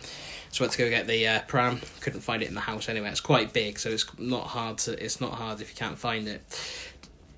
So 0.52 0.64
went 0.64 0.74
to 0.74 0.78
go 0.80 0.90
get 0.90 1.08
the 1.08 1.28
uh, 1.28 1.42
pram. 1.42 1.82
Couldn't 2.02 2.22
find 2.22 2.42
it 2.42 2.48
in 2.48 2.56
the 2.56 2.62
house 2.62 2.90
anyway. 2.90 3.10
It's 3.10 3.20
quite 3.20 3.54
big, 3.54 3.80
so 3.80 3.90
it's 3.90 4.06
not 4.18 4.48
hard 4.48 4.78
to. 4.80 5.04
It's 5.04 5.22
not 5.22 5.34
hard 5.34 5.62
if 5.62 5.70
you 5.70 5.76
can't 5.76 5.98
find 5.98 6.28
it. 6.28 6.42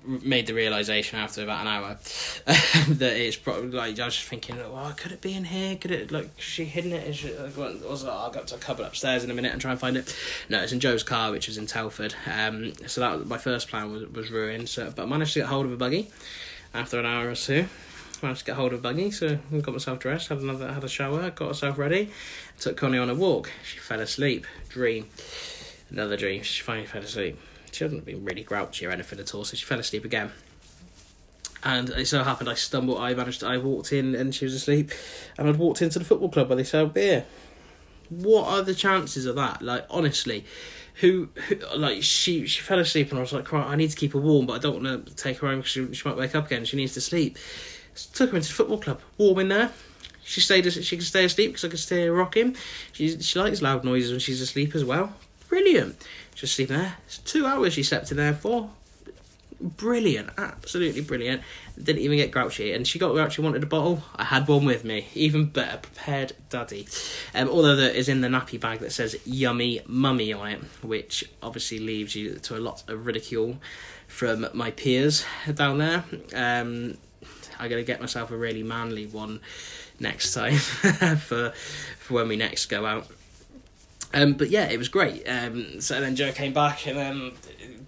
Made 0.02 0.46
the 0.46 0.54
realization 0.54 1.18
after 1.18 1.42
about 1.42 1.60
an 1.60 1.66
hour 1.66 1.98
that 2.46 3.16
it's 3.16 3.36
probably 3.36 3.70
like 3.70 4.00
I 4.00 4.06
was 4.06 4.14
just 4.14 4.28
thinking, 4.28 4.56
well, 4.56 4.94
could 4.96 5.12
it 5.12 5.20
be 5.20 5.34
in 5.34 5.44
here? 5.44 5.76
Could 5.76 5.90
it 5.90 6.10
like 6.10 6.30
she 6.40 6.64
hidden 6.64 6.92
it? 6.92 7.06
Is 7.06 7.16
she, 7.16 7.36
like, 7.36 7.54
was 7.56 8.04
like, 8.04 8.14
I'll 8.14 8.30
go 8.30 8.40
up 8.40 8.46
to 8.46 8.54
a 8.54 8.58
cupboard 8.58 8.86
upstairs 8.86 9.24
in 9.24 9.30
a 9.30 9.34
minute 9.34 9.52
and 9.52 9.60
try 9.60 9.72
and 9.72 9.78
find 9.78 9.98
it. 9.98 10.16
No, 10.48 10.62
it's 10.62 10.72
in 10.72 10.80
Joe's 10.80 11.02
car, 11.02 11.32
which 11.32 11.48
was 11.48 11.58
in 11.58 11.66
Telford. 11.66 12.14
Um, 12.32 12.72
so 12.86 13.02
that 13.02 13.18
was, 13.18 13.26
my 13.26 13.36
first 13.36 13.68
plan 13.68 13.92
was 13.92 14.06
was 14.06 14.30
ruined. 14.30 14.70
So, 14.70 14.90
but 14.90 15.02
I 15.02 15.06
managed 15.06 15.34
to 15.34 15.40
get 15.40 15.48
hold 15.48 15.66
of 15.66 15.72
a 15.72 15.76
buggy 15.76 16.08
after 16.72 16.98
an 16.98 17.04
hour 17.04 17.28
or 17.28 17.34
two 17.34 17.66
managed 18.22 18.40
to 18.40 18.46
get 18.46 18.56
hold 18.56 18.72
of 18.72 18.82
Buggy, 18.82 19.10
so 19.10 19.38
I 19.52 19.58
got 19.58 19.72
myself 19.72 19.98
dressed, 19.98 20.28
had 20.28 20.38
another, 20.38 20.72
had 20.72 20.84
a 20.84 20.88
shower, 20.88 21.30
got 21.30 21.46
myself 21.48 21.78
ready, 21.78 22.10
took 22.58 22.76
Connie 22.76 22.98
on 22.98 23.10
a 23.10 23.14
walk. 23.14 23.50
She 23.64 23.78
fell 23.78 24.00
asleep. 24.00 24.46
Dream, 24.68 25.06
another 25.90 26.16
dream. 26.16 26.42
She 26.42 26.62
finally 26.62 26.86
fell 26.86 27.02
asleep. 27.02 27.38
She 27.72 27.84
hadn't 27.84 28.04
been 28.04 28.24
really 28.24 28.42
grouchy 28.42 28.86
or 28.86 28.90
anything 28.90 29.18
at 29.20 29.34
all, 29.34 29.44
so 29.44 29.56
she 29.56 29.64
fell 29.64 29.78
asleep 29.78 30.04
again. 30.04 30.30
And 31.62 31.90
it 31.90 32.06
so 32.06 32.24
happened 32.24 32.48
I 32.48 32.54
stumbled. 32.54 32.98
I 32.98 33.14
managed. 33.14 33.40
To, 33.40 33.46
I 33.46 33.58
walked 33.58 33.92
in 33.92 34.14
and 34.14 34.34
she 34.34 34.44
was 34.44 34.54
asleep, 34.54 34.90
and 35.36 35.48
I'd 35.48 35.56
walked 35.56 35.82
into 35.82 35.98
the 35.98 36.04
football 36.04 36.30
club 36.30 36.48
where 36.48 36.56
they 36.56 36.64
sell 36.64 36.86
beer. 36.86 37.26
What 38.08 38.48
are 38.48 38.62
the 38.62 38.74
chances 38.74 39.26
of 39.26 39.36
that? 39.36 39.62
Like 39.62 39.86
honestly, 39.90 40.44
who, 41.00 41.28
who, 41.48 41.56
like 41.76 42.02
she 42.02 42.46
she 42.46 42.60
fell 42.60 42.78
asleep 42.78 43.10
and 43.10 43.18
I 43.18 43.22
was 43.22 43.32
like, 43.32 43.52
right, 43.52 43.66
I 43.66 43.76
need 43.76 43.90
to 43.90 43.96
keep 43.96 44.14
her 44.14 44.18
warm, 44.18 44.46
but 44.46 44.54
I 44.54 44.58
don't 44.58 44.82
want 44.82 45.06
to 45.06 45.14
take 45.14 45.38
her 45.38 45.48
home 45.48 45.58
because 45.58 45.70
she, 45.70 45.94
she 45.94 46.08
might 46.08 46.16
wake 46.16 46.34
up 46.34 46.46
again. 46.46 46.64
She 46.64 46.76
needs 46.76 46.94
to 46.94 47.00
sleep 47.00 47.38
took 48.12 48.30
her 48.30 48.36
into 48.36 48.48
the 48.48 48.54
football 48.54 48.78
club, 48.78 49.00
warm 49.18 49.38
in 49.40 49.48
there. 49.48 49.70
She 50.22 50.40
stayed. 50.40 50.66
As 50.66 50.74
she 50.84 50.96
can 50.96 51.04
stay 51.04 51.24
asleep 51.24 51.50
because 51.50 51.64
I 51.64 51.68
can 51.68 51.78
stay 51.78 52.08
rocking. 52.08 52.56
She 52.92 53.20
she 53.20 53.38
likes 53.38 53.62
loud 53.62 53.84
noises 53.84 54.10
when 54.10 54.20
she's 54.20 54.40
asleep 54.40 54.74
as 54.74 54.84
well. 54.84 55.12
Brilliant. 55.48 56.06
Just 56.34 56.54
sleeping 56.54 56.76
there. 56.76 56.96
It's 57.06 57.18
two 57.18 57.46
hours 57.46 57.72
she 57.72 57.82
slept 57.82 58.10
in 58.10 58.16
there 58.16 58.34
for. 58.34 58.70
Brilliant, 59.60 60.30
absolutely 60.38 61.02
brilliant. 61.02 61.42
Didn't 61.76 62.00
even 62.00 62.16
get 62.16 62.30
grouchy, 62.30 62.72
and 62.72 62.86
she 62.86 62.98
got 62.98 63.12
grouchy. 63.12 63.42
Wanted 63.42 63.62
a 63.62 63.66
bottle. 63.66 64.02
I 64.16 64.24
had 64.24 64.48
one 64.48 64.64
with 64.64 64.84
me. 64.84 65.08
Even 65.14 65.46
better, 65.46 65.76
prepared 65.78 66.32
daddy. 66.48 66.88
Um, 67.34 67.48
although 67.48 67.76
that 67.76 67.94
is 67.94 68.08
in 68.08 68.22
the 68.22 68.28
nappy 68.28 68.58
bag 68.58 68.78
that 68.78 68.92
says 68.92 69.16
"yummy 69.26 69.82
mummy" 69.86 70.32
on 70.32 70.48
it, 70.48 70.60
which 70.82 71.28
obviously 71.42 71.78
leaves 71.78 72.14
you 72.14 72.36
to 72.36 72.56
a 72.56 72.60
lot 72.60 72.88
of 72.88 73.04
ridicule 73.04 73.58
from 74.06 74.46
my 74.54 74.70
peers 74.70 75.26
down 75.52 75.76
there. 75.76 76.04
Um, 76.34 76.96
I 77.60 77.68
got 77.68 77.76
to 77.76 77.84
get 77.84 78.00
myself 78.00 78.30
a 78.30 78.36
really 78.36 78.62
manly 78.62 79.06
one 79.06 79.40
next 80.00 80.32
time 80.32 80.56
for 81.16 81.50
for 81.98 82.14
when 82.14 82.28
we 82.28 82.36
next 82.36 82.66
go 82.66 82.86
out. 82.86 83.06
Um, 84.12 84.32
but 84.32 84.50
yeah, 84.50 84.68
it 84.68 84.78
was 84.78 84.88
great. 84.88 85.24
Um, 85.28 85.80
so 85.80 86.00
then 86.00 86.16
Joe 86.16 86.32
came 86.32 86.52
back 86.52 86.86
and 86.86 86.98
then 86.98 87.32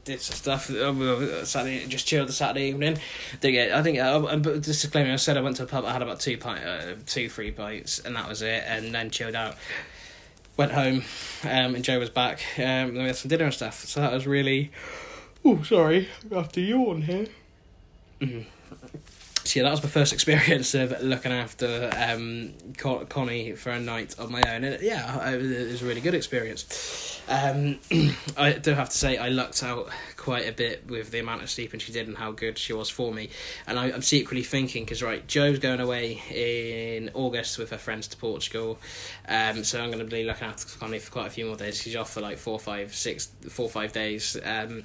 did 0.04 0.20
some 0.20 0.36
stuff. 0.36 0.70
Uh, 0.70 1.44
Saturday, 1.44 1.86
just 1.86 2.06
chilled 2.06 2.28
the 2.28 2.32
Saturday 2.32 2.68
evening. 2.68 2.98
Did 3.40 3.52
get, 3.52 3.72
I 3.72 3.82
think, 3.82 3.98
uh, 3.98 4.36
but 4.36 4.64
claim, 4.92 5.12
I 5.12 5.16
said 5.16 5.36
I 5.36 5.40
went 5.40 5.56
to 5.56 5.64
a 5.64 5.66
pub. 5.66 5.84
I 5.84 5.92
had 5.92 6.02
about 6.02 6.20
two 6.20 6.38
pint, 6.38 6.64
uh, 6.64 6.94
two 7.06 7.28
free 7.28 7.50
pints, 7.50 7.98
and 7.98 8.14
that 8.14 8.28
was 8.28 8.42
it. 8.42 8.62
And 8.66 8.94
then 8.94 9.10
chilled 9.10 9.34
out. 9.34 9.56
Went 10.56 10.72
home, 10.72 11.02
um, 11.44 11.74
and 11.74 11.82
Joe 11.82 11.98
was 11.98 12.10
back. 12.10 12.40
Um, 12.58 12.62
and 12.62 12.98
we 12.98 13.04
had 13.04 13.16
some 13.16 13.30
dinner 13.30 13.46
and 13.46 13.54
stuff. 13.54 13.84
So 13.86 14.00
that 14.00 14.12
was 14.12 14.26
really. 14.26 14.70
Oh, 15.44 15.62
sorry, 15.62 16.08
I 16.30 16.34
have 16.36 16.52
to 16.52 16.60
yawn 16.60 17.02
here. 17.02 17.26
Mm-hmm 18.20 18.42
yeah, 19.56 19.64
that 19.64 19.70
was 19.70 19.82
my 19.82 19.88
first 19.88 20.12
experience 20.14 20.74
of 20.74 21.00
looking 21.02 21.32
after 21.32 21.90
um, 21.96 22.52
Con- 22.76 23.06
Connie 23.06 23.52
for 23.52 23.70
a 23.70 23.80
night 23.80 24.18
on 24.18 24.32
my 24.32 24.42
own, 24.48 24.64
and 24.64 24.82
yeah, 24.82 25.30
it 25.30 25.70
was 25.70 25.82
a 25.82 25.86
really 25.86 26.00
good 26.00 26.14
experience. 26.14 27.20
Um, 27.28 27.78
I 28.36 28.52
do 28.52 28.74
have 28.74 28.90
to 28.90 28.96
say, 28.96 29.16
I 29.16 29.28
lucked 29.28 29.62
out 29.62 29.90
quite 30.16 30.48
a 30.48 30.52
bit 30.52 30.86
with 30.88 31.10
the 31.10 31.18
amount 31.18 31.42
of 31.42 31.50
sleeping 31.50 31.80
she 31.80 31.92
did 31.92 32.08
and 32.08 32.16
how 32.16 32.32
good 32.32 32.58
she 32.58 32.72
was 32.72 32.90
for 32.90 33.12
me. 33.12 33.30
And 33.66 33.78
I, 33.78 33.88
am 33.88 34.02
secretly 34.02 34.42
thinking, 34.42 34.84
because 34.84 35.02
right, 35.02 35.26
Joe's 35.26 35.58
going 35.58 35.80
away 35.80 36.22
in 36.30 37.10
August 37.14 37.58
with 37.58 37.70
her 37.70 37.78
friends 37.78 38.08
to 38.08 38.16
Portugal, 38.16 38.78
um, 39.28 39.64
so 39.64 39.80
I'm 39.80 39.90
going 39.90 40.04
to 40.04 40.04
be 40.04 40.24
looking 40.24 40.48
after 40.48 40.78
Connie 40.78 40.98
for 40.98 41.10
quite 41.10 41.26
a 41.26 41.30
few 41.30 41.46
more 41.46 41.56
days. 41.56 41.80
She's 41.80 41.96
off 41.96 42.12
for 42.12 42.20
like 42.20 42.38
four, 42.38 42.58
five, 42.58 42.94
six, 42.94 43.28
four, 43.48 43.68
five 43.68 43.92
days. 43.92 44.36
Um, 44.44 44.84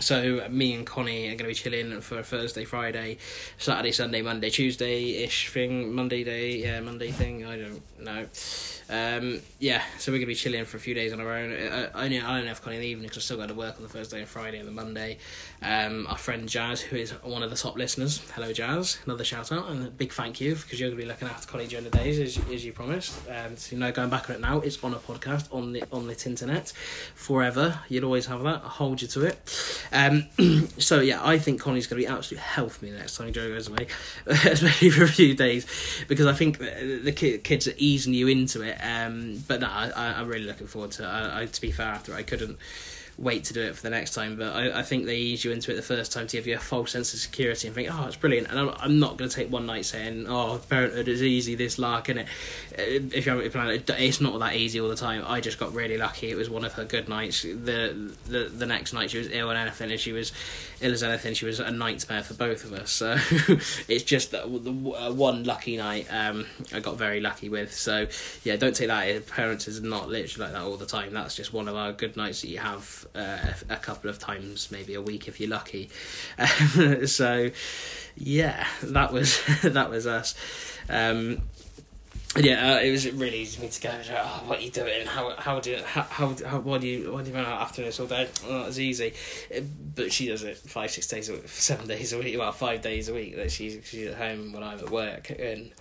so 0.00 0.48
me 0.48 0.74
and 0.74 0.86
Connie 0.86 1.26
are 1.26 1.36
going 1.36 1.38
to 1.38 1.44
be 1.44 1.54
chilling 1.54 2.00
for 2.00 2.18
a 2.18 2.22
Thursday, 2.22 2.64
Friday, 2.64 3.18
Saturday, 3.58 3.92
Sunday, 3.92 4.22
Monday, 4.22 4.50
Tuesday 4.50 5.22
ish 5.22 5.48
thing, 5.48 5.94
Monday 5.94 6.24
day, 6.24 6.56
yeah, 6.56 6.80
Monday 6.80 7.10
thing. 7.10 7.44
I 7.44 7.56
don't 7.56 7.82
know. 8.00 8.26
Um, 8.90 9.40
yeah, 9.60 9.84
so 9.98 10.10
we're 10.10 10.18
gonna 10.18 10.26
be 10.26 10.34
chilling 10.34 10.64
for 10.64 10.76
a 10.76 10.80
few 10.80 10.94
days 10.94 11.12
on 11.12 11.20
our 11.20 11.32
own. 11.32 11.52
I, 11.52 11.84
I, 11.94 12.04
I 12.06 12.08
don't 12.08 12.46
have 12.46 12.60
Connie 12.60 12.76
in 12.76 12.82
the 12.82 12.88
evening 12.88 13.06
because 13.08 13.18
I 13.18 13.24
still 13.24 13.36
got 13.36 13.48
to 13.48 13.54
work 13.54 13.76
on 13.76 13.82
the 13.82 13.88
Thursday 13.88 14.18
and 14.18 14.28
Friday 14.28 14.58
and 14.58 14.66
the 14.66 14.72
Monday. 14.72 15.18
Um, 15.62 16.08
our 16.08 16.18
friend 16.18 16.48
Jazz, 16.48 16.80
who 16.80 16.96
is 16.96 17.12
one 17.22 17.44
of 17.44 17.50
the 17.50 17.56
top 17.56 17.76
listeners, 17.76 18.20
hello 18.34 18.52
Jazz, 18.52 18.98
another 19.04 19.22
shout 19.22 19.52
out 19.52 19.68
and 19.68 19.86
a 19.86 19.90
big 19.90 20.12
thank 20.12 20.40
you 20.40 20.56
because 20.56 20.80
you're 20.80 20.90
gonna 20.90 21.00
be 21.00 21.06
looking 21.06 21.28
after 21.28 21.46
Connie 21.46 21.68
during 21.68 21.84
the 21.84 21.96
days 21.96 22.18
as, 22.18 22.40
as 22.52 22.64
you 22.64 22.72
promised. 22.72 23.16
Um, 23.28 23.56
so 23.56 23.76
you 23.76 23.80
know, 23.80 23.92
going 23.92 24.10
back 24.10 24.28
on 24.28 24.36
it 24.36 24.40
now, 24.40 24.58
it's 24.58 24.82
on 24.82 24.92
a 24.92 24.98
podcast 24.98 25.54
on 25.54 25.72
the 25.72 25.84
on 25.92 26.08
the 26.08 26.20
internet 26.26 26.72
forever. 27.14 27.78
You'd 27.88 28.04
always 28.04 28.26
have 28.26 28.42
that. 28.42 28.62
I'll 28.64 28.68
hold 28.70 29.02
you 29.02 29.08
to 29.08 29.24
it. 29.26 29.84
Um, 29.92 30.26
so 30.78 31.00
yeah, 31.00 31.20
I 31.22 31.38
think 31.38 31.60
Connie's 31.60 31.86
gonna 31.86 32.00
be 32.00 32.06
absolute 32.06 32.40
hell 32.40 32.68
for 32.68 32.84
me 32.84 32.90
the 32.90 32.98
next 32.98 33.16
time 33.16 33.32
Joe 33.32 33.48
goes 33.48 33.68
away, 33.68 33.86
especially 34.26 34.90
for 34.90 35.04
a 35.04 35.08
few 35.08 35.34
days 35.34 35.66
because 36.08 36.26
I 36.26 36.32
think 36.32 36.58
the, 36.58 37.00
the 37.02 37.12
kids 37.12 37.66
are 37.68 37.74
easing 37.76 38.14
you 38.14 38.28
into 38.28 38.62
it 38.62 38.78
um, 38.82 39.42
but 39.48 39.60
no, 39.60 39.68
I, 39.68 40.20
am 40.20 40.28
really 40.28 40.44
looking 40.44 40.66
forward 40.66 40.92
to 40.92 41.04
it. 41.04 41.06
I, 41.06 41.42
I, 41.42 41.46
to 41.46 41.60
be 41.60 41.70
fair, 41.70 41.86
after 41.86 42.14
I 42.14 42.22
couldn't 42.22 42.58
wait 43.20 43.44
to 43.44 43.52
do 43.52 43.60
it 43.60 43.76
for 43.76 43.82
the 43.82 43.90
next 43.90 44.14
time. 44.14 44.36
But 44.36 44.54
I, 44.54 44.80
I 44.80 44.82
think 44.82 45.04
they 45.04 45.16
ease 45.16 45.44
you 45.44 45.52
into 45.52 45.70
it 45.70 45.76
the 45.76 45.82
first 45.82 46.12
time 46.12 46.26
to 46.26 46.36
give 46.36 46.46
you 46.46 46.56
a 46.56 46.58
false 46.58 46.92
sense 46.92 47.12
of 47.12 47.20
security 47.20 47.68
and 47.68 47.74
think, 47.74 47.88
oh, 47.92 48.06
it's 48.06 48.16
brilliant. 48.16 48.48
And 48.48 48.58
I'm, 48.58 48.70
I'm 48.78 48.98
not 48.98 49.18
going 49.18 49.28
to 49.28 49.36
take 49.36 49.50
one 49.50 49.66
night 49.66 49.84
saying, 49.84 50.26
oh, 50.28 50.60
parenthood 50.68 51.06
is 51.06 51.22
easy, 51.22 51.54
this 51.54 51.78
lark, 51.78 52.08
and 52.08 52.20
it. 52.20 52.26
If 52.72 53.26
you 53.26 53.32
haven't 53.32 53.50
planned 53.52 53.70
it, 53.70 53.90
it's 53.98 54.20
not 54.20 54.38
that 54.40 54.56
easy 54.56 54.80
all 54.80 54.88
the 54.88 54.96
time. 54.96 55.22
I 55.26 55.40
just 55.40 55.58
got 55.58 55.74
really 55.74 55.98
lucky. 55.98 56.30
It 56.30 56.36
was 56.36 56.48
one 56.48 56.64
of 56.64 56.72
her 56.74 56.84
good 56.84 57.08
nights. 57.08 57.42
The 57.42 58.14
the 58.26 58.44
the 58.44 58.66
next 58.66 58.92
night 58.92 59.10
she 59.10 59.18
was 59.18 59.28
ill 59.30 59.50
and 59.50 59.58
anything, 59.58 59.90
and 59.90 60.00
she 60.00 60.12
was 60.12 60.32
ill 60.80 60.92
as 60.92 61.02
anything. 61.02 61.34
She 61.34 61.44
was 61.44 61.60
a 61.60 61.70
nightmare 61.70 62.22
for 62.22 62.34
both 62.34 62.64
of 62.64 62.72
us. 62.72 62.90
So 62.90 63.16
it's 63.88 64.04
just 64.04 64.30
the 64.30 64.44
uh, 64.44 65.12
one 65.12 65.44
lucky 65.44 65.76
night 65.76 66.06
um, 66.10 66.46
I 66.72 66.80
got 66.80 66.96
very 66.96 67.20
lucky 67.20 67.48
with. 67.48 67.74
So 67.74 68.06
yeah, 68.44 68.56
don't 68.56 68.74
take 68.74 68.88
that. 68.88 69.26
Parents 69.26 69.68
is 69.68 69.82
not 69.82 70.08
literally 70.08 70.46
like 70.46 70.54
that 70.54 70.66
all 70.66 70.76
the 70.76 70.86
time. 70.86 71.12
That's 71.12 71.36
just 71.36 71.52
one 71.52 71.68
of 71.68 71.76
our 71.76 71.92
good 71.92 72.16
nights 72.16 72.40
that 72.42 72.48
you 72.48 72.58
have 72.58 73.06
uh, 73.14 73.52
a, 73.68 73.76
couple 73.76 74.10
of 74.10 74.18
times, 74.18 74.70
maybe 74.70 74.94
a 74.94 75.02
week 75.02 75.28
if 75.28 75.40
you're 75.40 75.50
lucky. 75.50 75.90
Um, 76.38 77.06
so, 77.06 77.50
yeah, 78.16 78.66
that 78.82 79.12
was 79.12 79.40
that 79.62 79.90
was 79.90 80.06
us. 80.06 80.34
Um, 80.88 81.42
yeah, 82.36 82.74
uh, 82.74 82.78
it 82.78 82.92
was 82.92 83.10
really 83.10 83.38
easy 83.38 83.56
for 83.56 83.62
me 83.62 83.68
to 83.70 83.80
go. 83.80 83.90
Oh, 84.16 84.42
what 84.46 84.60
are 84.60 84.62
you 84.62 84.70
doing? 84.70 85.04
How 85.04 85.34
how 85.36 85.58
do 85.58 85.70
you, 85.70 85.82
how, 85.82 86.02
how 86.02 86.36
how 86.46 86.60
what 86.60 86.80
do 86.80 86.86
you 86.86 87.12
what 87.12 87.24
do 87.24 87.30
you 87.30 87.36
run 87.36 87.44
out 87.44 87.60
after 87.60 87.82
this 87.82 87.98
all 87.98 88.06
day? 88.06 88.28
Oh, 88.46 88.66
it's 88.66 88.78
easy, 88.78 89.14
but 89.96 90.12
she 90.12 90.28
does 90.28 90.44
it 90.44 90.56
five 90.56 90.92
six 90.92 91.08
days 91.08 91.28
a 91.28 91.32
week, 91.32 91.42
seven 91.48 91.88
days 91.88 92.12
a 92.12 92.18
week, 92.18 92.38
well 92.38 92.52
five 92.52 92.82
days 92.82 93.08
a 93.08 93.14
week 93.14 93.34
that 93.34 93.50
she's 93.50 93.80
she's 93.84 94.06
at 94.06 94.14
home 94.16 94.52
when 94.52 94.62
I'm 94.62 94.78
at 94.78 94.90
work 94.90 95.30
and 95.30 95.72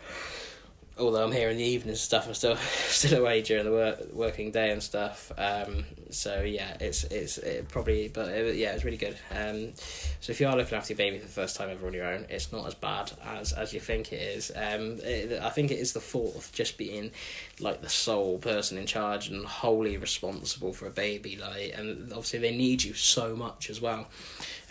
although 1.00 1.24
I'm 1.24 1.32
here 1.32 1.50
in 1.50 1.58
the 1.58 1.64
evening 1.64 1.90
and 1.90 1.98
stuff, 1.98 2.28
I'm 2.28 2.34
still 2.34 2.56
still 2.88 3.20
away 3.20 3.42
during 3.42 3.66
the 3.66 3.72
work, 3.72 4.14
working 4.14 4.52
day 4.52 4.72
and 4.72 4.82
stuff. 4.82 5.32
Um, 5.38 5.86
so 6.10 6.42
yeah, 6.42 6.78
it's 6.80 7.04
it's 7.06 7.38
it 7.38 7.68
probably, 7.70 8.08
but 8.08 8.30
it, 8.30 8.56
yeah, 8.56 8.74
it's 8.74 8.84
really 8.84 8.98
good. 8.98 9.18
Um, 9.32 9.74
so 10.20 10.32
if 10.32 10.40
you 10.40 10.48
are 10.48 10.56
looking 10.56 10.78
after 10.78 10.94
your 10.94 10.98
baby 10.98 11.20
for 11.20 11.26
the 11.26 11.32
first 11.32 11.56
time 11.56 11.70
ever 11.70 11.88
on 11.88 11.94
your 11.94 12.06
own, 12.06 12.26
it's 12.30 12.52
not 12.52 12.66
as 12.68 12.74
bad 12.74 13.12
as 13.26 13.54
as 13.54 13.74
you 13.74 13.80
think 13.80 14.12
it 14.12 14.22
is. 14.22 14.52
Um, 14.56 15.00
it, 15.04 15.42
I 15.42 15.50
think 15.50 15.72
it 15.72 15.80
is 15.80 15.94
the 15.94 16.00
thought 16.00 16.36
of 16.36 16.52
just 16.52 16.78
being 16.78 17.12
like 17.60 17.82
the 17.82 17.90
sole 17.90 18.38
person 18.38 18.78
in 18.78 18.86
charge 18.86 19.30
and 19.30 19.46
wholly 19.46 19.98
responsible 19.98 20.74
for 20.74 20.88
a 20.88 20.92
baby, 20.92 21.38
like, 21.38 21.74
and 21.78 22.12
obviously 22.12 22.40
they 22.40 22.56
need 22.56 22.84
you 22.84 22.94
so 22.94 23.36
much 23.36 23.70
as 23.70 23.82
well. 23.82 24.08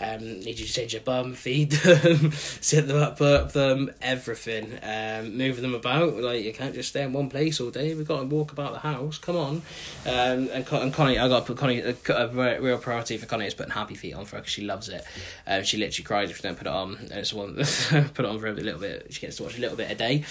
Um, 0.00 0.40
need 0.40 0.58
you 0.58 0.66
to 0.66 0.72
change 0.72 0.92
your 0.92 1.02
bum, 1.02 1.34
feed 1.34 1.72
them, 1.72 2.32
sit 2.32 2.86
them 2.86 3.02
up, 3.02 3.18
burp 3.18 3.52
them, 3.52 3.90
everything. 4.00 4.78
Um, 4.82 5.38
them 5.38 5.74
about. 5.74 6.14
Like 6.14 6.44
you 6.44 6.52
can't 6.52 6.74
just 6.74 6.90
stay 6.90 7.02
in 7.02 7.12
one 7.12 7.28
place 7.28 7.60
all 7.60 7.70
day. 7.70 7.94
We've 7.94 8.06
got 8.06 8.20
to 8.20 8.26
walk 8.26 8.52
about 8.52 8.72
the 8.72 8.78
house. 8.80 9.18
Come 9.18 9.36
on. 9.36 9.62
Um, 10.06 10.48
and, 10.52 10.66
and 10.70 10.92
Connie, 10.92 11.18
I 11.18 11.28
got 11.28 11.40
to 11.40 11.46
put 11.46 11.56
Connie 11.56 11.80
a, 11.80 11.96
a 12.10 12.60
real 12.60 12.78
priority 12.78 13.16
for 13.16 13.26
Connie 13.26 13.46
is 13.46 13.54
putting 13.54 13.72
Happy 13.72 13.94
Feet 13.94 14.14
on 14.14 14.24
for 14.24 14.36
her 14.36 14.42
because 14.42 14.52
she 14.52 14.62
loves 14.62 14.88
it. 14.88 15.04
Um, 15.46 15.64
she 15.64 15.76
literally 15.76 16.04
cries 16.04 16.30
if 16.30 16.36
she 16.36 16.42
don't 16.42 16.56
put 16.56 16.66
it 16.66 16.72
on. 16.72 16.96
And 16.96 17.12
it's 17.12 17.32
one 17.32 17.54
put 17.56 18.24
it 18.24 18.24
on 18.24 18.38
for 18.38 18.46
a 18.46 18.52
little 18.52 18.80
bit. 18.80 19.12
She 19.12 19.20
gets 19.20 19.36
to 19.36 19.42
watch 19.42 19.58
a 19.58 19.60
little 19.60 19.76
bit 19.76 19.90
a 19.90 19.94
day. 19.94 20.24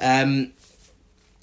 Um, 0.00 0.52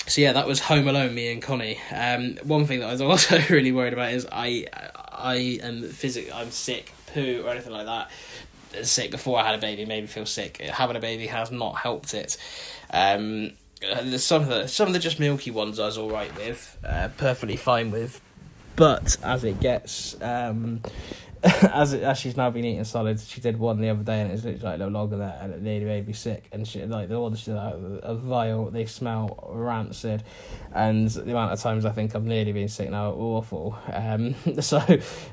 so 0.07 0.19
yeah, 0.19 0.33
that 0.33 0.47
was 0.47 0.59
Home 0.61 0.87
Alone, 0.87 1.13
me 1.13 1.31
and 1.31 1.41
Connie. 1.41 1.79
Um, 1.93 2.37
one 2.43 2.65
thing 2.65 2.79
that 2.79 2.89
I 2.89 2.91
was 2.91 3.01
also 3.01 3.39
really 3.49 3.71
worried 3.71 3.93
about 3.93 4.11
is 4.11 4.27
I 4.31 4.65
I 5.11 5.59
am 5.61 5.83
physic 5.83 6.33
I'm 6.33 6.51
sick 6.51 6.91
poo 7.13 7.43
or 7.45 7.49
anything 7.49 7.73
like 7.73 7.85
that. 7.85 8.11
Sick 8.85 9.11
before 9.11 9.39
I 9.39 9.45
had 9.45 9.55
a 9.55 9.57
baby 9.57 9.85
made 9.85 10.01
me 10.01 10.07
feel 10.07 10.25
sick. 10.25 10.57
Having 10.57 10.95
a 10.95 11.01
baby 11.01 11.27
has 11.27 11.51
not 11.51 11.75
helped 11.77 12.13
it. 12.13 12.37
Um, 12.91 13.51
some 14.17 14.43
of 14.43 14.47
the 14.47 14.67
some 14.67 14.87
of 14.87 14.93
the 14.93 14.99
just 14.99 15.19
milky 15.19 15.51
ones 15.51 15.79
I 15.79 15.85
was 15.85 15.97
all 15.97 16.09
right 16.09 16.33
with, 16.35 16.77
uh, 16.85 17.09
perfectly 17.17 17.57
fine 17.57 17.91
with, 17.91 18.21
but 18.75 19.17
as 19.23 19.43
it 19.43 19.59
gets 19.59 20.21
um, 20.21 20.81
as 21.43 21.93
it, 21.93 22.03
as 22.03 22.19
she's 22.19 22.37
now 22.37 22.51
been 22.51 22.63
eating 22.63 22.83
solids, 22.83 23.27
she 23.27 23.41
did 23.41 23.57
one 23.57 23.81
the 23.81 23.89
other 23.89 24.03
day 24.03 24.21
and 24.21 24.31
it's 24.31 24.43
literally 24.43 24.63
like 24.63 24.77
little 24.77 24.93
longer 24.93 25.17
there 25.17 25.39
and 25.41 25.51
it 25.51 25.61
nearly 25.61 25.85
made 25.85 26.05
me 26.05 26.13
sick. 26.13 26.47
And 26.51 26.67
she 26.67 26.85
like 26.85 27.09
the 27.09 27.35
she's 27.35 27.47
like 27.47 27.73
a 28.03 28.13
vile, 28.13 28.69
they 28.69 28.85
smell 28.85 29.49
rancid, 29.51 30.23
and 30.73 31.07
the 31.09 31.31
amount 31.31 31.53
of 31.53 31.59
times 31.59 31.83
I 31.83 31.91
think 31.91 32.15
I've 32.15 32.25
nearly 32.25 32.51
been 32.51 32.67
sick 32.67 32.91
now, 32.91 33.11
awful. 33.11 33.77
Um, 33.91 34.35
so 34.61 34.83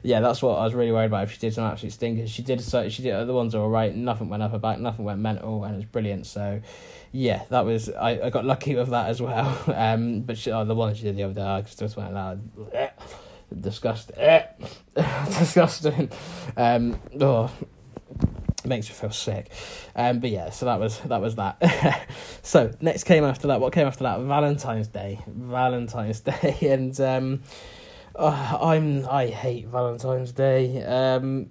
yeah, 0.03 0.21
that's 0.21 0.41
what 0.41 0.59
I 0.59 0.65
was 0.65 0.73
really 0.73 0.93
worried 0.93 1.07
about. 1.07 1.25
If 1.25 1.33
she 1.33 1.39
did 1.39 1.53
some 1.53 1.65
absolute 1.65 1.93
stinkers, 1.93 2.31
she 2.31 2.43
did 2.43 2.63
so 2.63 2.89
she 2.89 3.03
did 3.03 3.27
the 3.27 3.35
ones 3.35 3.55
are 3.55 3.61
all 3.61 3.69
right. 3.69 3.95
Nothing 3.95 4.31
went 4.31 4.43
up 4.43 4.53
her 4.53 4.59
back, 4.59 4.79
nothing 4.79 5.05
went 5.05 5.21
mental, 5.21 5.65
and 5.65 5.77
it's 5.77 5.91
brilliant. 5.91 6.27
So 6.27 6.63
yeah, 7.13 7.43
that 7.51 7.67
was 7.67 7.91
I, 7.91 8.21
I 8.23 8.31
got 8.31 8.47
lucky 8.47 8.75
with 8.77 8.89
that 8.91 9.09
as 9.11 9.21
well. 9.21 9.57
Um, 9.79 10.23
but 10.23 10.37
she, 10.37 10.51
oh, 10.51 10.65
the 10.65 10.75
one 10.75 10.93
she 10.95 11.05
did 11.05 11.17
the 11.17 11.23
other 11.23 11.35
day, 11.35 11.41
I 11.43 11.63
just 11.63 11.97
went 11.97 12.13
loud 12.13 12.41
disgusting. 13.61 14.17
disgusting. 15.27 16.11
Um, 16.57 16.99
oh, 17.21 17.51
makes 18.65 18.89
me 18.89 18.95
feel 18.95 19.11
sick. 19.11 19.51
Um, 19.95 20.21
but 20.21 20.31
yeah, 20.31 20.51
so 20.51 20.67
that 20.67 20.81
was 20.81 21.01
that 21.01 21.21
was 21.21 21.37
that. 21.37 22.09
so 22.43 22.71
next 22.81 23.05
came 23.05 23.25
after 23.25 23.49
that. 23.49 23.61
What 23.61 23.73
came 23.73 23.87
after 23.87 24.05
that? 24.05 24.21
Valentine's 24.21 24.89
Day. 24.89 25.21
Valentine's 25.27 26.21
Day, 26.21 26.57
and 26.63 26.99
um, 27.01 27.43
uh, 28.19 28.59
I'm 28.61 29.07
I 29.09 29.29
hate 29.29 29.69
Valentine's 29.69 30.33
Day. 30.33 30.83
Um, 30.85 31.51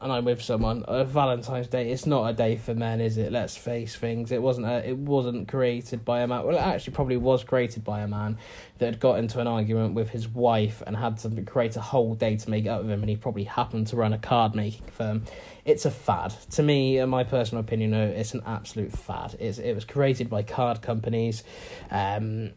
and 0.00 0.12
I'm 0.12 0.24
with 0.24 0.42
someone. 0.42 0.82
Uh, 0.84 1.04
Valentine's 1.04 1.68
Day. 1.68 1.90
It's 1.90 2.06
not 2.06 2.28
a 2.28 2.32
day 2.32 2.56
for 2.56 2.74
men, 2.74 3.00
is 3.00 3.16
it? 3.16 3.32
Let's 3.32 3.56
face 3.56 3.96
things. 3.96 4.32
It 4.32 4.42
wasn't. 4.42 4.66
A, 4.66 4.88
it 4.88 4.96
wasn't 4.96 5.48
created 5.48 6.04
by 6.04 6.20
a 6.20 6.26
man. 6.26 6.44
Well, 6.44 6.56
it 6.56 6.60
actually 6.60 6.92
probably 6.92 7.16
was 7.16 7.44
created 7.44 7.84
by 7.84 8.00
a 8.00 8.08
man 8.08 8.38
that 8.78 8.86
had 8.86 9.00
got 9.00 9.18
into 9.18 9.40
an 9.40 9.46
argument 9.46 9.94
with 9.94 10.10
his 10.10 10.28
wife 10.28 10.82
and 10.86 10.96
had 10.96 11.18
to 11.18 11.42
create 11.42 11.76
a 11.76 11.80
whole 11.80 12.14
day 12.14 12.36
to 12.36 12.50
make 12.50 12.66
up 12.66 12.82
with 12.82 12.90
him. 12.90 13.00
And 13.00 13.08
he 13.08 13.16
probably 13.16 13.44
happened 13.44 13.86
to 13.88 13.96
run 13.96 14.12
a 14.12 14.18
card 14.18 14.54
making 14.54 14.86
firm. 14.88 15.24
It's 15.64 15.84
a 15.84 15.90
fad. 15.90 16.34
To 16.52 16.62
me, 16.62 16.98
in 16.98 17.08
my 17.08 17.24
personal 17.24 17.62
opinion, 17.62 17.94
it's 17.94 18.34
an 18.34 18.42
absolute 18.46 18.92
fad. 18.92 19.36
It's, 19.38 19.58
it 19.58 19.74
was 19.74 19.84
created 19.84 20.28
by 20.28 20.42
card 20.42 20.82
companies. 20.82 21.44
Um, 21.90 22.52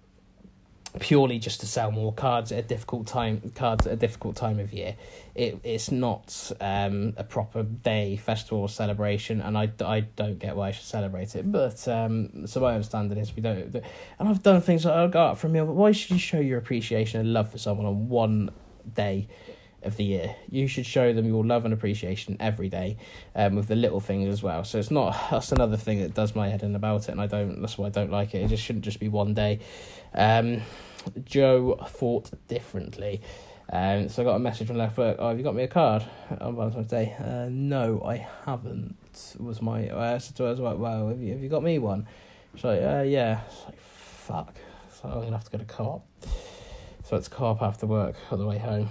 purely 1.00 1.40
just 1.40 1.60
to 1.60 1.68
sell 1.68 1.92
more 1.92 2.14
cards 2.14 2.52
at 2.52 2.60
a 2.60 2.68
difficult 2.68 3.08
time 3.08 3.52
cards 3.56 3.86
at 3.88 3.94
a 3.94 3.96
difficult 3.96 4.36
time 4.36 4.60
of 4.60 4.74
year. 4.74 4.96
It 5.34 5.60
it's 5.64 5.92
not 5.92 6.52
um, 6.62 7.14
a 7.18 7.24
proper 7.24 7.64
day 7.64 8.18
festival 8.18 8.60
or 8.60 8.70
celebration 8.70 9.42
and 9.42 9.58
I, 9.58 9.72
I 9.84 10.02
don't 10.02 10.40
get 10.40 10.56
why 10.56 10.70
I 10.70 10.72
should 10.72 10.86
celebrate 10.86 11.36
it 11.36 11.52
but 11.52 11.88
um, 11.88 12.48
so 12.48 12.60
my 12.60 12.74
understanding 12.74 13.18
is. 13.18 13.36
We 13.36 13.42
don't 13.42 13.76
and 13.76 13.84
I've 14.30 14.44
done 14.44 14.62
things 14.62 14.86
like 14.86 14.94
I'll 14.96 15.10
go 15.10 15.20
out 15.20 15.42
but 15.42 15.52
why 15.52 15.92
should 15.92 16.12
you 16.12 16.20
show 16.20 16.40
your 16.40 16.58
appreciation 16.58 17.20
and 17.20 17.34
love 17.34 17.52
for 17.52 17.58
someone 17.58 17.86
on 17.86 18.10
one 18.10 18.52
day 18.94 19.28
of 19.86 19.98
the 19.98 20.04
year. 20.04 20.36
You 20.50 20.68
should 20.68 20.86
show 20.86 21.14
them 21.14 21.26
your 21.26 21.46
love 21.46 21.66
and 21.66 21.74
appreciation 21.74 22.38
every 22.40 22.70
day, 22.70 22.98
um, 23.36 23.56
with 23.56 23.68
the 23.68 23.76
little 23.76 24.00
things 24.00 24.28
as 24.30 24.44
well. 24.44 24.64
So 24.64 24.80
it's 24.80 24.92
not 24.92 25.16
that's 25.32 25.52
another 25.52 25.78
thing 25.78 26.02
that 26.02 26.14
does 26.14 26.36
my 26.36 26.50
head 26.50 26.64
in 26.64 26.76
about 26.76 27.08
it, 27.08 27.12
and 27.12 27.22
I 27.22 27.28
don't. 27.28 27.62
That's 27.62 27.78
why 27.78 27.88
I 27.88 27.90
don't 27.90 28.12
like 28.12 28.34
it. 28.36 28.44
It 28.44 28.48
just 28.48 28.64
shouldn't 28.64 28.86
just 28.86 29.00
be 29.00 29.10
one 29.10 29.34
day. 29.34 29.60
Um, 30.14 30.62
Joe 31.24 31.78
thought 31.88 32.32
differently. 32.48 33.22
Um, 33.72 34.10
so 34.10 34.22
I 34.22 34.26
got 34.26 34.36
a 34.36 34.40
message 34.40 34.68
from 34.68 34.78
left 34.78 34.98
work. 34.98 35.18
Oh, 35.20 35.30
have 35.30 35.38
you 35.38 35.44
got 35.44 35.56
me 35.56 35.64
a 35.64 35.68
card 35.68 36.06
on 36.40 36.56
Valentine's 36.56 36.88
Day? 36.88 37.16
Uh, 37.20 37.48
no, 37.50 38.02
I 38.06 38.28
haven't. 38.46 38.96
Was 39.40 39.62
my 39.62 39.90
I 39.90 40.18
said 40.20 40.36
to 40.38 40.44
her, 40.44 40.50
I 40.50 40.52
was 40.52 40.60
like, 40.60 40.78
well, 40.78 41.10
have 41.10 41.22
you 41.22 41.34
have 41.34 41.42
you 41.42 41.50
got 41.50 41.64
me 41.64 41.80
one? 41.80 42.08
She's 42.54 42.64
like, 42.64 42.82
uh, 42.82 43.04
yeah. 43.06 43.42
It's 43.48 43.66
like, 43.66 43.80
fuck. 43.80 44.56
So 44.92 45.10
I'm 45.10 45.22
gonna 45.22 45.32
have 45.32 45.46
to 45.46 45.52
go 45.52 45.58
to 45.58 45.66
co-op. 45.66 46.06
So 47.04 47.16
it's 47.18 47.28
co-op 47.28 47.62
after 47.62 47.86
work 47.86 48.16
on 48.32 48.40
the 48.40 48.46
way 48.46 48.58
home. 48.58 48.90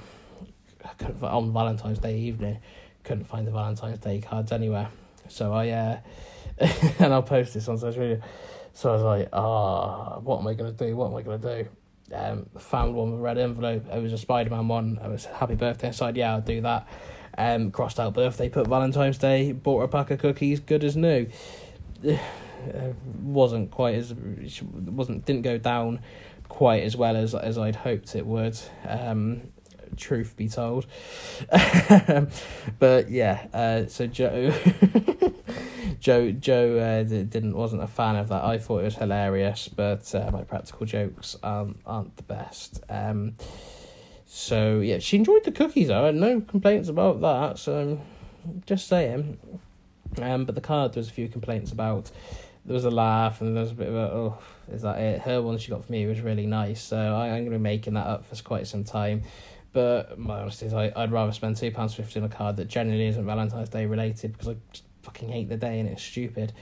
Couldn't 0.99 1.23
on 1.23 1.53
Valentine's 1.53 1.99
Day 1.99 2.19
evening. 2.19 2.59
Couldn't 3.03 3.25
find 3.25 3.47
the 3.47 3.51
Valentine's 3.51 3.99
Day 3.99 4.21
cards 4.21 4.53
anywhere. 4.53 4.89
So 5.29 5.53
I 5.53 5.69
uh, 5.71 5.99
and 6.99 7.13
I'll 7.13 7.23
post 7.23 7.55
this 7.55 7.69
on 7.69 7.79
social 7.79 8.03
media. 8.03 8.21
So 8.73 8.91
I 8.91 8.93
was 8.93 9.03
like, 9.03 9.29
ah, 9.33 10.15
oh, 10.17 10.21
what 10.21 10.41
am 10.41 10.47
I 10.47 10.55
gonna 10.55 10.73
do? 10.73 10.97
What 10.97 11.09
am 11.11 11.17
I 11.17 11.23
gonna 11.23 11.39
do? 11.39 11.69
Um, 12.13 12.47
found 12.59 12.95
one 12.95 13.13
with 13.13 13.21
a 13.21 13.23
red 13.23 13.39
envelope. 13.39 13.85
It 13.91 14.03
was 14.03 14.13
a 14.13 14.19
Spider 14.19 14.51
Man 14.51 14.69
one. 14.69 14.99
It 15.03 15.09
was 15.09 15.25
happy 15.25 15.55
birthday. 15.55 15.89
inside. 15.89 16.17
yeah, 16.17 16.35
I'll 16.35 16.41
do 16.41 16.61
that. 16.61 16.87
Um, 17.37 17.71
crossed 17.71 17.99
out 17.99 18.15
birthday, 18.15 18.49
put 18.49 18.69
Valentine's 18.69 19.19
Day, 19.19 19.53
bought 19.53 19.83
a 19.83 19.89
pack 19.89 20.11
of 20.11 20.21
cookies, 20.21 20.61
good 20.61 20.85
as 20.85 20.97
new. 20.97 21.27
wasn't 23.23 23.71
quite 23.71 23.95
as 23.95 24.15
wasn't 24.15 25.25
didn't 25.27 25.43
go 25.43 25.59
down 25.59 26.01
quite 26.49 26.83
as 26.83 26.97
well 26.97 27.17
as 27.17 27.35
as 27.35 27.59
I'd 27.59 27.77
hoped 27.77 28.15
it 28.15 28.27
would. 28.27 28.59
Um, 28.87 29.53
truth 29.95 30.37
be 30.37 30.49
told, 30.49 30.87
but 32.79 33.11
yeah. 33.11 33.47
Uh, 33.53 33.87
so 33.87 34.07
Joe. 34.07 34.53
Joe 36.01 36.33
Joe 36.33 36.79
uh, 36.79 37.03
didn't 37.03 37.57
wasn't 37.57 37.83
a 37.83 37.87
fan 37.87 38.17
of 38.17 38.29
that. 38.29 38.45
I 38.45 38.59
thought 38.59 38.81
it 38.81 38.85
was 38.85 38.97
hilarious, 38.97 39.69
but 39.69 40.15
uh, 40.15 40.31
my 40.31 40.43
practical 40.43 40.85
jokes 40.85 41.37
aren't 41.43 41.79
aren't 41.87 42.17
the 42.17 42.23
best. 42.25 42.83
Um, 42.91 43.37
so 44.27 44.81
yeah, 44.81 44.99
she 44.99 45.17
enjoyed 45.17 45.45
the 45.45 45.53
cookies. 45.53 45.91
I 45.91 46.07
had 46.07 46.15
no 46.15 46.41
complaints 46.41 46.89
about 46.89 47.21
that. 47.21 47.59
So 47.59 48.01
just 48.67 48.89
saying. 48.89 49.39
Um, 50.21 50.45
but 50.45 50.55
the 50.55 50.61
card 50.61 50.93
there 50.93 51.01
was 51.01 51.09
a 51.09 51.13
few 51.13 51.29
complaints 51.29 51.73
about. 51.73 52.11
There 52.67 52.75
was 52.75 52.85
a 52.85 52.91
laugh 52.91 53.41
and 53.41 53.55
there 53.55 53.63
was 53.63 53.73
a 53.73 53.75
bit 53.75 53.89
of 53.89 53.95
a 53.95 54.11
oh, 54.13 54.39
is 54.73 54.83
that 54.83 54.99
it? 54.99 55.21
Her 55.21 55.43
one 55.43 55.59
she 55.59 55.71
got 55.71 55.85
for 55.85 55.93
me 55.93 56.07
was 56.07 56.21
really 56.21 56.47
nice. 56.47 56.83
So 56.83 56.97
I, 56.97 57.29
I'm 57.29 57.45
going 57.45 57.45
to 57.45 57.51
be 57.53 57.59
making 57.59 57.95
that 57.95 58.07
up 58.07 58.25
for 58.27 58.43
quite 58.43 58.67
some 58.67 58.85
time. 58.85 59.23
But 59.75 60.19
my 60.19 60.41
honesty 60.41 60.67
is, 60.67 60.73
I, 60.73 60.93
I'd 60.97 61.13
rather 61.13 61.33
spend 61.33 61.57
two 61.57 61.71
pounds 61.71 61.95
fifty 61.95 62.19
on 62.19 62.25
a 62.25 62.29
card 62.31 62.57
that 62.57 62.69
generally 62.69 63.07
isn't 63.09 63.27
Valentine's 63.27 63.69
Day 63.69 63.85
related 63.85 64.33
because 64.33 64.49
I 64.49 64.57
fucking 65.03 65.29
hate 65.29 65.49
the 65.49 65.57
day 65.57 65.81
and 65.81 65.89
it's 65.89 66.03
stupid. 66.03 66.53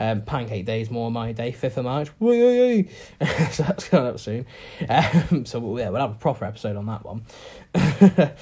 Um, 0.00 0.22
Pancake 0.22 0.64
Day 0.64 0.80
is 0.80 0.90
more 0.90 1.10
my 1.10 1.32
day, 1.32 1.50
5th 1.50 1.78
of 1.78 1.84
March. 1.84 2.08
so 3.52 3.62
that's 3.64 3.88
coming 3.88 4.06
up 4.06 4.20
soon. 4.20 4.46
Um, 4.88 5.44
so 5.44 5.76
yeah, 5.76 5.88
we'll 5.88 6.00
have 6.00 6.12
a 6.12 6.14
proper 6.14 6.44
episode 6.44 6.76
on 6.76 6.86
that 6.86 7.04
one. 7.04 7.24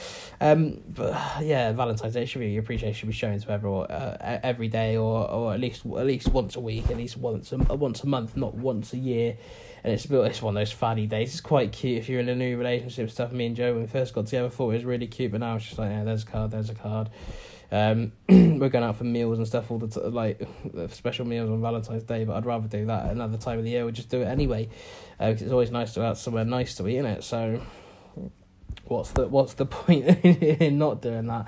um, 0.40 0.82
but 0.88 1.42
yeah, 1.42 1.72
Valentine's 1.72 2.12
Day 2.12 2.26
should 2.26 2.40
be 2.40 2.58
appreciation 2.58 2.94
should 2.94 3.06
be 3.06 3.14
shown 3.14 3.40
to 3.40 3.50
everyone 3.50 3.86
uh, 3.90 4.40
every 4.42 4.68
day 4.68 4.98
or 4.98 5.30
or 5.30 5.54
at 5.54 5.60
least 5.60 5.86
at 5.86 6.06
least 6.06 6.28
once 6.28 6.56
a 6.56 6.60
week, 6.60 6.90
at 6.90 6.96
least 6.98 7.16
once 7.16 7.52
a 7.52 7.56
once 7.56 8.02
a 8.02 8.06
month, 8.06 8.36
not 8.36 8.54
once 8.54 8.92
a 8.92 8.98
year. 8.98 9.38
And 9.86 9.94
it's 9.94 10.06
it's 10.06 10.42
one 10.42 10.56
of 10.56 10.60
those 10.60 10.72
faddy 10.72 11.06
days. 11.06 11.30
It's 11.30 11.40
quite 11.40 11.70
cute 11.70 11.98
if 11.98 12.08
you're 12.08 12.18
in 12.18 12.28
a 12.28 12.34
new 12.34 12.58
relationship 12.58 13.08
stuff. 13.08 13.30
Me 13.30 13.46
and 13.46 13.54
Joe 13.54 13.72
when 13.72 13.82
we 13.82 13.86
first 13.86 14.14
got 14.14 14.26
together 14.26 14.50
thought 14.50 14.70
it 14.70 14.74
was 14.74 14.84
really 14.84 15.06
cute, 15.06 15.30
but 15.30 15.38
now 15.38 15.54
it's 15.54 15.66
just 15.66 15.78
like 15.78 15.92
yeah, 15.92 16.02
there's 16.02 16.24
a 16.24 16.26
card, 16.26 16.50
there's 16.50 16.70
a 16.70 16.74
card. 16.74 17.08
Um, 17.70 18.10
we're 18.28 18.68
going 18.68 18.82
out 18.82 18.96
for 18.96 19.04
meals 19.04 19.38
and 19.38 19.46
stuff 19.46 19.70
all 19.70 19.78
the 19.78 19.86
time, 19.86 20.12
like 20.12 20.42
special 20.88 21.24
meals 21.24 21.48
on 21.48 21.60
Valentine's 21.62 22.02
Day. 22.02 22.24
But 22.24 22.34
I'd 22.34 22.46
rather 22.46 22.66
do 22.66 22.84
that 22.86 23.12
another 23.12 23.38
time 23.38 23.58
of 23.58 23.64
the 23.64 23.70
year. 23.70 23.86
We 23.86 23.92
just 23.92 24.08
do 24.08 24.22
it 24.22 24.24
anyway, 24.24 24.68
uh, 25.20 25.28
because 25.28 25.42
it's 25.42 25.52
always 25.52 25.70
nice 25.70 25.94
to 25.94 26.00
have 26.00 26.18
somewhere 26.18 26.44
nice 26.44 26.74
to 26.74 26.88
eat, 26.88 26.96
in 26.96 27.06
it. 27.06 27.22
So, 27.22 27.62
what's 28.86 29.12
the 29.12 29.28
what's 29.28 29.54
the 29.54 29.66
point 29.66 30.04
in 30.24 30.78
not 30.78 31.00
doing 31.00 31.28
that? 31.28 31.46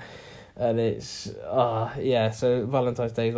and 0.59 0.77
it's 0.77 1.29
uh 1.45 1.89
yeah 1.99 2.29
so 2.29 2.65
valentine's 2.65 3.13
day 3.13 3.29
is 3.29 3.35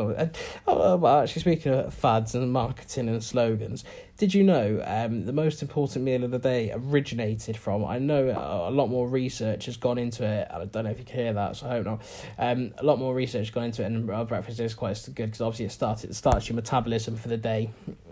oh 0.67 0.95
well 0.95 1.21
actually 1.21 1.41
speaking 1.41 1.71
of 1.71 1.93
fads 1.93 2.33
and 2.33 2.51
marketing 2.51 3.07
and 3.07 3.23
slogans 3.23 3.85
did 4.21 4.35
you 4.35 4.43
know 4.43 4.79
um, 4.85 5.25
the 5.25 5.33
most 5.33 5.63
important 5.63 6.05
meal 6.05 6.23
of 6.23 6.29
the 6.29 6.37
day 6.37 6.71
originated 6.71 7.57
from? 7.57 7.83
I 7.83 7.97
know 7.97 8.29
a, 8.29 8.69
lot 8.69 8.87
more 8.87 9.07
research 9.07 9.65
has 9.65 9.77
gone 9.77 9.97
into 9.97 10.23
it. 10.23 10.47
I 10.51 10.63
don't 10.63 10.83
know 10.83 10.91
if 10.91 10.99
you 10.99 11.05
can 11.05 11.15
hear 11.15 11.33
that, 11.33 11.55
so 11.55 11.65
I 11.65 11.69
hope 11.71 11.85
not. 11.85 12.01
Um, 12.37 12.71
a 12.77 12.83
lot 12.83 12.99
more 12.99 13.15
research 13.15 13.47
has 13.47 13.49
gone 13.49 13.63
into 13.63 13.81
it, 13.81 13.87
and 13.87 14.05
breakfast 14.27 14.59
is 14.59 14.75
quite 14.75 15.03
good 15.15 15.25
because 15.25 15.41
obviously 15.41 15.65
it 15.65 15.71
starts 15.71 16.03
it 16.03 16.13
starts 16.13 16.47
your 16.47 16.55
metabolism 16.55 17.15
for 17.15 17.29
the 17.29 17.37
day, 17.37 17.71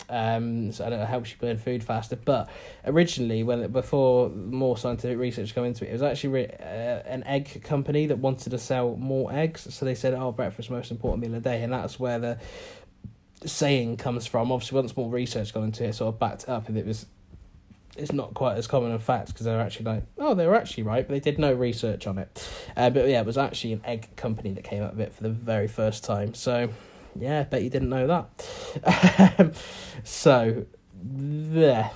um, 0.10 0.72
so 0.72 0.88
it 0.88 1.06
helps 1.06 1.30
you 1.30 1.38
burn 1.40 1.60
food 1.60 1.84
faster. 1.84 2.16
But 2.16 2.50
originally, 2.86 3.44
when 3.44 3.72
before 3.72 4.30
more 4.30 4.80
scientific 4.80 5.20
research 5.20 5.54
go 5.54 5.64
into 5.64 5.86
it, 5.86 5.90
it 5.90 5.94
was 5.94 6.02
actually 6.02 6.32
re- 6.32 6.56
uh, 6.60 7.06
an 7.06 7.24
egg 7.28 7.62
company 7.64 8.08
that 8.08 8.18
wanted 8.18 8.50
to 8.50 8.58
sell 8.58 8.96
more 8.96 9.32
eggs, 9.32 9.72
so 9.72 9.86
they 9.86 9.94
said, 9.94 10.16
"Oh, 10.16 10.32
breakfast 10.32 10.72
most 10.72 10.90
important 10.90 11.22
meal 11.22 11.36
of 11.36 11.44
the 11.44 11.50
day," 11.52 11.62
and 11.62 11.72
that's 11.72 12.00
where 12.00 12.18
the 12.18 12.40
saying 13.46 13.98
comes 13.98 14.26
from. 14.26 14.52
Obviously, 14.52 14.76
once 14.76 14.96
more 14.96 15.10
research 15.10 15.54
got 15.54 15.64
into 15.64 15.86
it, 15.86 15.94
sort 15.94 16.14
of 16.14 16.20
backed 16.20 16.50
up, 16.50 16.68
and 16.68 16.78
it 16.78 16.86
was 16.86 17.06
it's 17.98 18.14
not 18.14 18.34
quite 18.34 18.58
as 18.58 18.68
common 18.68 18.92
a 18.92 19.00
fact 19.00 19.28
because 19.28 19.46
they're 19.46 19.60
actually 19.60 19.86
like, 19.86 20.04
oh, 20.18 20.34
they 20.34 20.48
were 20.48 20.56
actually 20.56 20.84
right, 20.84 21.08
but 21.08 21.14
they 21.14 21.20
did 21.20 21.40
no 21.40 21.54
research 21.54 22.08
on 22.08 22.18
it. 22.18 22.50
Uh, 22.76 22.90
but 22.90 23.08
yeah, 23.08 23.20
it 23.20 23.26
was 23.26 23.38
actually 23.38 23.74
an 23.74 23.82
egg 23.84 24.16
company 24.16 24.54
that 24.54 24.64
came 24.64 24.84
up 24.84 24.92
with 24.92 25.02
it 25.02 25.14
for 25.14 25.24
the 25.24 25.30
very 25.30 25.68
first 25.68 26.04
time. 26.04 26.34
So 26.34 26.70
yeah, 27.16 27.44
bet 27.44 27.64
you 27.64 27.70
didn't 27.70 27.90
know 27.90 28.08
that. 28.08 29.56
so 30.04 30.66
there. 31.02 31.92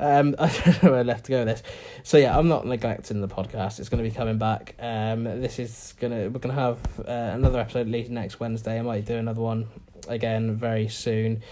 um, 0.00 0.34
I 0.38 0.48
don't 0.48 0.82
know 0.82 0.92
where 0.92 1.04
left 1.04 1.26
to 1.26 1.32
go 1.32 1.44
with 1.44 1.48
this. 1.48 1.62
So 2.02 2.18
yeah, 2.18 2.36
I'm 2.36 2.48
not 2.48 2.66
neglecting 2.66 3.20
the 3.20 3.28
podcast. 3.28 3.80
It's 3.80 3.88
going 3.88 4.02
to 4.02 4.08
be 4.08 4.14
coming 4.14 4.38
back. 4.38 4.74
Um, 4.78 5.24
this 5.24 5.58
is 5.58 5.94
gonna 6.00 6.28
we're 6.28 6.40
gonna 6.40 6.54
have 6.54 6.78
uh, 7.00 7.30
another 7.34 7.60
episode 7.60 7.80
at 7.80 7.88
least 7.88 8.10
next 8.10 8.40
Wednesday. 8.40 8.78
I 8.78 8.82
might 8.82 9.04
do 9.04 9.16
another 9.16 9.40
one 9.40 9.68
again 10.08 10.56
very 10.56 10.88
soon. 10.88 11.42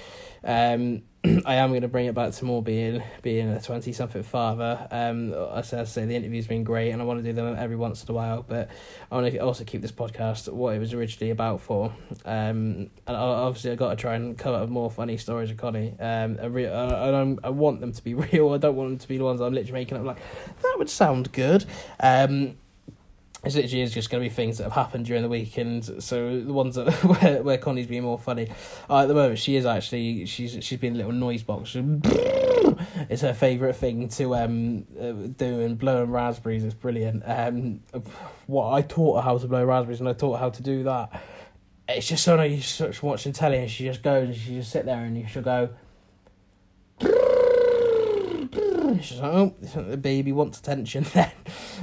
Um, 0.44 1.03
I 1.44 1.56
am 1.56 1.70
going 1.70 1.83
to 1.83 1.88
bring 1.88 2.06
it 2.06 2.14
back 2.14 2.33
to 2.33 2.44
more 2.46 2.62
being 2.62 3.02
being 3.20 3.50
a 3.50 3.61
twenty 3.61 3.92
something 3.92 4.22
father. 4.22 4.88
Um, 4.90 5.35
as 5.35 5.74
I 5.74 5.85
say, 5.85 6.06
the 6.06 6.16
interview's 6.16 6.46
been 6.46 6.64
great, 6.64 6.92
and 6.92 7.02
I 7.02 7.04
want 7.04 7.18
to 7.18 7.22
do 7.22 7.35
them 7.35 7.56
every 7.59 7.76
once 7.76 8.02
in 8.02 8.11
a 8.11 8.14
while. 8.14 8.42
But 8.46 8.70
I 9.11 9.14
want 9.16 9.30
to 9.30 9.38
also 9.40 9.64
keep 9.64 9.83
this 9.83 9.92
podcast 9.92 10.50
what 10.50 10.74
it 10.74 10.78
was 10.78 10.94
originally 10.94 11.30
about 11.30 11.61
for. 11.61 11.92
Um, 12.24 12.88
and 13.06 13.16
obviously 13.16 13.72
I 13.72 13.74
got 13.74 13.90
to 13.90 13.96
try 13.96 14.14
and 14.14 14.38
come 14.38 14.54
up 14.54 14.62
with 14.62 14.70
more 14.70 14.90
funny 14.90 15.18
stories 15.18 15.50
of 15.50 15.59
Connie. 15.59 15.94
Um, 16.00 16.38
I, 16.40 16.46
re- 16.46 16.68
I, 16.68 17.11
I, 17.11 17.37
I 17.44 17.50
want 17.50 17.80
them 17.80 17.92
to 17.92 18.02
be 18.02 18.14
real. 18.33 18.54
I 18.54 18.59
don't 18.59 18.76
want 18.76 18.90
them 18.90 18.98
to 18.98 19.09
be 19.09 19.18
the 19.18 19.24
ones 19.24 19.42
I'm 19.42 19.52
literally 19.52 19.72
making 19.72 19.98
up. 19.98 20.04
Like 20.04 20.20
that 20.62 20.74
would 20.78 20.88
sound 20.88 21.33
good. 21.33 21.66
Um, 21.98 22.56
it 23.42 23.55
literally 23.55 23.81
is 23.81 23.94
just 23.94 24.11
going 24.11 24.22
to 24.22 24.29
be 24.29 24.35
things 24.35 24.59
that 24.59 24.64
have 24.64 24.72
happened 24.72 25.07
during 25.07 25.22
the 25.22 25.29
weekend. 25.29 26.03
So 26.03 26.40
the 26.40 26.53
ones 26.53 26.74
that 26.74 26.92
where, 27.05 27.42
where 27.42 27.59
Connie's 27.59 27.87
being 27.87 28.03
more 28.03 28.18
funny. 28.18 28.48
Uh, 28.88 28.98
at 28.98 29.07
the 29.07 29.14
moment, 29.14 29.38
she 29.38 29.57
is 29.57 29.64
actually 29.64 30.26
she's 30.26 30.62
she's 30.62 30.79
been 30.79 30.94
a 30.94 30.98
little 30.98 31.12
noise 31.12 31.42
box. 31.42 31.76
It's 33.11 33.22
her 33.22 33.35
favourite 33.35 33.76
thing 33.76 34.09
to 34.11 34.35
um 34.37 34.87
uh, 34.98 35.12
do 35.37 35.61
and 35.61 35.79
blowing 35.79 36.11
raspberries 36.11 36.64
is 36.64 36.72
brilliant. 36.72 37.22
Um, 37.26 37.81
what 38.46 38.72
I 38.72 38.83
taught 38.83 39.16
her 39.16 39.22
how 39.22 39.38
to 39.38 39.46
blow 39.46 39.64
raspberries 39.64 40.00
and 40.00 40.09
I 40.09 40.12
taught 40.14 40.35
her 40.35 40.38
how 40.38 40.50
to 40.50 40.62
do 40.62 40.85
that. 40.85 41.22
It's 41.88 42.09
just 42.09 42.24
so 42.24 42.37
nice. 42.37 42.81
You're 42.81 42.92
watching 43.03 43.33
telly 43.33 43.59
and 43.59 43.70
she 43.70 43.85
just 43.85 44.03
goes 44.03 44.29
and 44.29 44.37
she 44.37 44.55
just 44.55 44.70
sit 44.70 44.87
there 44.87 45.05
and 45.05 45.29
she'll 45.29 45.42
go. 45.42 45.70
She's 48.98 49.20
like, 49.20 49.33
oh, 49.33 49.55
the 49.61 49.96
baby 49.96 50.33
wants 50.33 50.59
attention 50.59 51.05
then. 51.14 51.31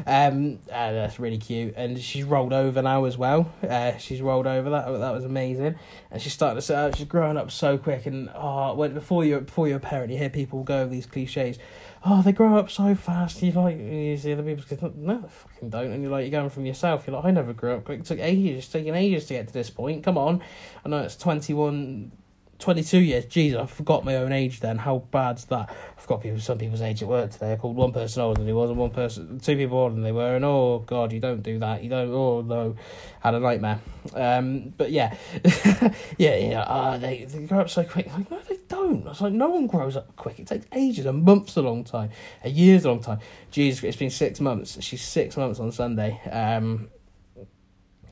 Um, 0.06 0.60
uh, 0.72 0.92
that's 0.92 1.20
really 1.20 1.38
cute. 1.38 1.74
And 1.78 2.00
she's 2.00 2.24
rolled 2.24 2.54
over 2.54 2.82
now 2.82 3.06
as 3.06 3.18
well. 3.18 3.52
Uh, 3.68 3.98
she's 3.98 4.22
rolled 4.22 4.48
over. 4.48 4.70
That 4.70 4.86
that 4.86 5.14
was 5.14 5.24
amazing. 5.24 5.76
And 6.12 6.22
she's 6.22 6.34
starting 6.34 6.58
to 6.58 6.62
sit 6.62 6.76
up. 6.76 6.96
She's 6.96 7.06
growing 7.06 7.38
up 7.38 7.52
so 7.52 7.78
quick. 7.78 8.06
And 8.06 8.30
oh, 8.36 8.74
when 8.76 8.94
before 8.94 9.24
you 9.26 9.40
before 9.42 9.68
you're 9.68 9.78
a 9.78 9.82
parent, 9.82 10.12
you 10.12 10.18
hear 10.18 10.30
people 10.30 10.64
go 10.64 10.82
over 10.82 10.90
these 10.90 11.06
cliches. 11.06 11.60
Oh, 12.06 12.22
they 12.22 12.32
grow 12.32 12.58
up 12.58 12.70
so 12.70 12.96
fast. 12.96 13.42
You 13.42 13.52
like 13.52 13.78
you 13.78 14.18
see 14.18 14.34
other 14.34 14.44
people 14.44 14.94
no, 14.96 15.20
they 15.20 15.28
fucking 15.28 15.70
don't. 15.70 15.92
And 15.92 16.02
you're 16.02 16.12
like, 16.12 16.24
you're 16.24 16.32
going 16.40 16.50
from 16.50 16.66
yourself. 16.66 17.06
You're 17.08 17.16
like, 17.16 17.26
I 17.26 17.32
never 17.32 17.54
grew 17.54 17.74
up 17.74 17.86
quick. 17.86 18.02
It 18.02 18.06
took 18.06 18.20
ages. 18.20 18.66
It's 18.66 18.68
taken 18.68 18.96
ages 18.96 19.26
to 19.28 19.34
get 19.34 19.48
to 19.48 19.54
this 19.54 19.70
point. 19.70 20.04
Come 20.04 20.18
on. 20.18 20.42
I 20.86 20.90
know 20.90 21.00
it's 21.00 21.16
twenty 21.16 21.54
one 21.54 22.12
22 22.60 22.98
years. 23.00 23.26
Jesus, 23.26 23.60
I 23.60 23.66
forgot 23.66 24.04
my 24.04 24.16
own 24.16 24.32
age 24.32 24.60
then. 24.60 24.78
How 24.78 25.00
bad's 25.12 25.46
that? 25.46 25.70
I 25.70 26.02
forgot 26.02 26.22
people, 26.22 26.40
some 26.40 26.58
people's 26.58 26.82
age 26.82 27.04
at 27.04 27.08
work 27.08 27.32
today. 27.32 27.54
I 27.54 27.56
called 27.56 27.76
one 27.76 27.92
person 27.92 28.22
older 28.22 28.40
than 28.40 28.48
he 28.48 28.54
was 28.54 28.70
and 28.70 28.80
one 28.80 28.90
person, 28.90 29.40
two 29.40 29.56
people 29.56 29.78
older 29.78 29.94
than 29.94 30.04
they 30.04 30.12
were. 30.12 30.36
And 30.36 30.44
oh, 30.44 30.80
God, 30.80 31.14
you 31.14 31.20
don't 31.20 31.44
do 31.44 31.60
that. 31.60 31.84
You 31.84 31.90
don't, 31.90 32.10
oh, 32.12 32.42
no. 32.42 32.76
Had 33.20 33.36
a 33.36 33.40
nightmare. 33.40 33.80
Um, 34.14 34.74
but 34.76 34.92
yeah. 34.92 35.16
yeah, 36.18 36.36
yeah. 36.36 36.62
Uh, 36.62 36.98
they, 36.98 37.26
they 37.26 37.46
grow 37.46 37.62
up 37.62 37.70
so 37.70 37.84
quick. 37.84 38.12
Like, 38.12 38.32
no, 38.32 38.40
they 38.48 38.58
don't. 38.68 39.06
I 39.06 39.10
was 39.10 39.22
like, 39.22 39.34
no 39.34 39.50
one 39.50 39.68
grows 39.68 39.96
up 39.96 40.16
quick. 40.16 40.40
It 40.40 40.48
takes 40.48 40.66
ages. 40.74 41.06
A 41.06 41.14
month's 41.14 41.58
a 41.58 41.62
long 41.62 41.84
time. 41.84 42.10
A 42.44 42.50
year's 42.50 42.86
a 42.86 42.90
long 42.90 43.02
time. 43.02 43.20
Jesus, 43.52 43.84
it's 43.84 43.98
been 43.98 44.10
six 44.10 44.40
months. 44.40 44.82
She's 44.82 45.02
six 45.02 45.38
months 45.38 45.60
on 45.60 45.72
Sunday. 45.72 46.20
Um, 46.32 46.90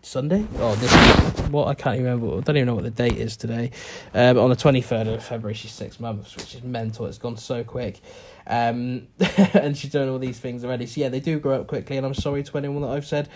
Sunday. 0.05 0.45
Oh, 0.59 0.75
this 0.75 1.49
what 1.49 1.67
I 1.67 1.73
can't 1.73 1.95
even 1.95 2.05
remember. 2.05 2.37
I 2.37 2.41
don't 2.41 2.57
even 2.57 2.67
know 2.67 2.75
what 2.75 2.83
the 2.83 2.91
date 2.91 3.17
is 3.17 3.35
today. 3.37 3.71
Um, 4.13 4.37
on 4.37 4.49
the 4.49 4.55
twenty 4.55 4.81
third 4.81 5.07
of 5.07 5.23
February, 5.23 5.55
she's 5.55 5.71
six 5.71 5.99
months, 5.99 6.35
which 6.35 6.55
is 6.55 6.63
mental. 6.63 7.05
It's 7.05 7.17
gone 7.17 7.37
so 7.37 7.63
quick, 7.63 8.01
um, 8.47 9.07
and 9.53 9.77
she's 9.77 9.91
doing 9.91 10.09
all 10.09 10.19
these 10.19 10.39
things 10.39 10.63
already. 10.63 10.85
So 10.85 11.01
yeah, 11.01 11.09
they 11.09 11.19
do 11.19 11.39
grow 11.39 11.61
up 11.61 11.67
quickly, 11.67 11.97
and 11.97 12.05
I'm 12.05 12.13
sorry 12.13 12.43
to 12.43 12.57
anyone 12.57 12.83
that 12.83 12.89
I've 12.89 13.05
said 13.05 13.29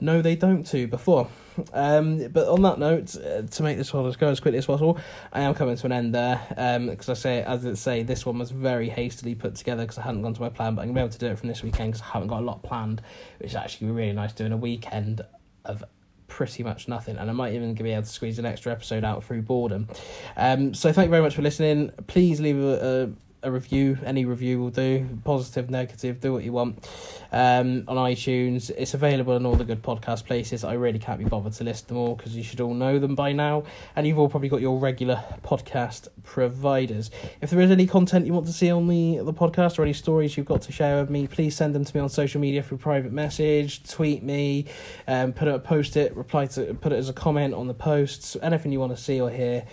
no, 0.00 0.22
they 0.22 0.36
don't 0.36 0.66
to 0.66 0.86
before. 0.86 1.28
Um, 1.72 2.28
but 2.28 2.48
on 2.48 2.62
that 2.62 2.78
note, 2.78 3.16
uh, 3.16 3.42
to 3.42 3.62
make 3.62 3.78
this 3.78 3.92
one 3.92 4.06
as 4.06 4.16
go 4.16 4.28
as 4.28 4.40
quickly 4.40 4.58
as 4.58 4.66
possible, 4.66 4.98
I 5.32 5.40
am 5.40 5.54
coming 5.54 5.76
to 5.76 5.86
an 5.86 5.92
end 5.92 6.14
there. 6.14 6.40
Because 6.50 7.08
um, 7.08 7.12
I 7.12 7.14
say, 7.14 7.42
as 7.42 7.64
I 7.64 7.74
say, 7.74 8.02
this 8.02 8.26
one 8.26 8.38
was 8.38 8.50
very 8.50 8.90
hastily 8.90 9.34
put 9.34 9.54
together 9.54 9.84
because 9.84 9.98
I 9.98 10.02
hadn't 10.02 10.22
gone 10.22 10.34
to 10.34 10.40
my 10.40 10.50
plan, 10.50 10.74
but 10.74 10.82
I'm 10.82 10.88
gonna 10.88 10.96
be 10.96 11.00
able 11.00 11.12
to 11.12 11.18
do 11.18 11.28
it 11.28 11.38
from 11.38 11.48
this 11.48 11.62
weekend 11.62 11.92
because 11.92 12.06
I 12.06 12.12
haven't 12.12 12.28
got 12.28 12.40
a 12.40 12.44
lot 12.44 12.62
planned, 12.62 13.00
which 13.38 13.50
is 13.50 13.56
actually 13.56 13.90
really 13.90 14.12
nice 14.12 14.32
doing 14.32 14.52
a 14.52 14.56
weekend 14.56 15.22
of 15.64 15.82
pretty 16.28 16.62
much 16.62 16.88
nothing, 16.88 17.16
and 17.16 17.30
I 17.30 17.32
might 17.32 17.54
even 17.54 17.74
be 17.74 17.92
able 17.92 18.02
to 18.02 18.08
squeeze 18.08 18.38
an 18.38 18.46
extra 18.46 18.72
episode 18.72 19.04
out 19.04 19.24
through 19.24 19.42
boredom. 19.42 19.88
Um, 20.36 20.74
so 20.74 20.92
thank 20.92 21.06
you 21.06 21.10
very 21.10 21.22
much 21.22 21.34
for 21.34 21.42
listening. 21.42 21.90
Please 22.06 22.40
leave 22.40 22.58
a, 22.58 23.04
a 23.04 23.10
a 23.46 23.50
review. 23.50 23.96
Any 24.04 24.24
review 24.24 24.60
will 24.60 24.70
do. 24.70 25.08
Positive, 25.24 25.70
negative, 25.70 26.20
do 26.20 26.32
what 26.32 26.42
you 26.42 26.52
want. 26.52 26.88
Um, 27.30 27.84
on 27.86 27.96
iTunes, 27.96 28.70
it's 28.70 28.92
available 28.92 29.36
in 29.36 29.46
all 29.46 29.54
the 29.54 29.64
good 29.64 29.82
podcast 29.82 30.26
places. 30.26 30.64
I 30.64 30.74
really 30.74 30.98
can't 30.98 31.18
be 31.18 31.24
bothered 31.24 31.52
to 31.54 31.64
list 31.64 31.88
them 31.88 31.96
all 31.96 32.16
because 32.16 32.36
you 32.36 32.42
should 32.42 32.60
all 32.60 32.74
know 32.74 32.98
them 32.98 33.14
by 33.14 33.32
now, 33.32 33.62
and 33.94 34.06
you've 34.06 34.18
all 34.18 34.28
probably 34.28 34.48
got 34.48 34.60
your 34.60 34.78
regular 34.78 35.22
podcast 35.44 36.08
providers. 36.24 37.10
If 37.40 37.50
there 37.50 37.60
is 37.60 37.70
any 37.70 37.86
content 37.86 38.26
you 38.26 38.32
want 38.32 38.46
to 38.46 38.52
see 38.52 38.70
on 38.70 38.88
the 38.88 39.18
the 39.18 39.32
podcast 39.32 39.78
or 39.78 39.82
any 39.82 39.92
stories 39.92 40.36
you've 40.36 40.46
got 40.46 40.62
to 40.62 40.72
share 40.72 41.00
with 41.00 41.10
me, 41.10 41.28
please 41.28 41.54
send 41.54 41.74
them 41.74 41.84
to 41.84 41.96
me 41.96 42.00
on 42.00 42.08
social 42.08 42.40
media 42.40 42.62
through 42.62 42.78
private 42.78 43.12
message, 43.12 43.88
tweet 43.88 44.24
me, 44.24 44.66
um, 45.06 45.32
put 45.32 45.46
it, 45.46 45.62
post 45.62 45.96
it, 45.96 46.16
reply 46.16 46.46
to, 46.46 46.74
put 46.74 46.92
it 46.92 46.96
as 46.96 47.08
a 47.08 47.12
comment 47.12 47.54
on 47.54 47.68
the 47.68 47.74
posts. 47.74 48.36
Anything 48.42 48.72
you 48.72 48.80
want 48.80 48.96
to 48.96 49.00
see 49.00 49.20
or 49.20 49.30
hear 49.30 49.64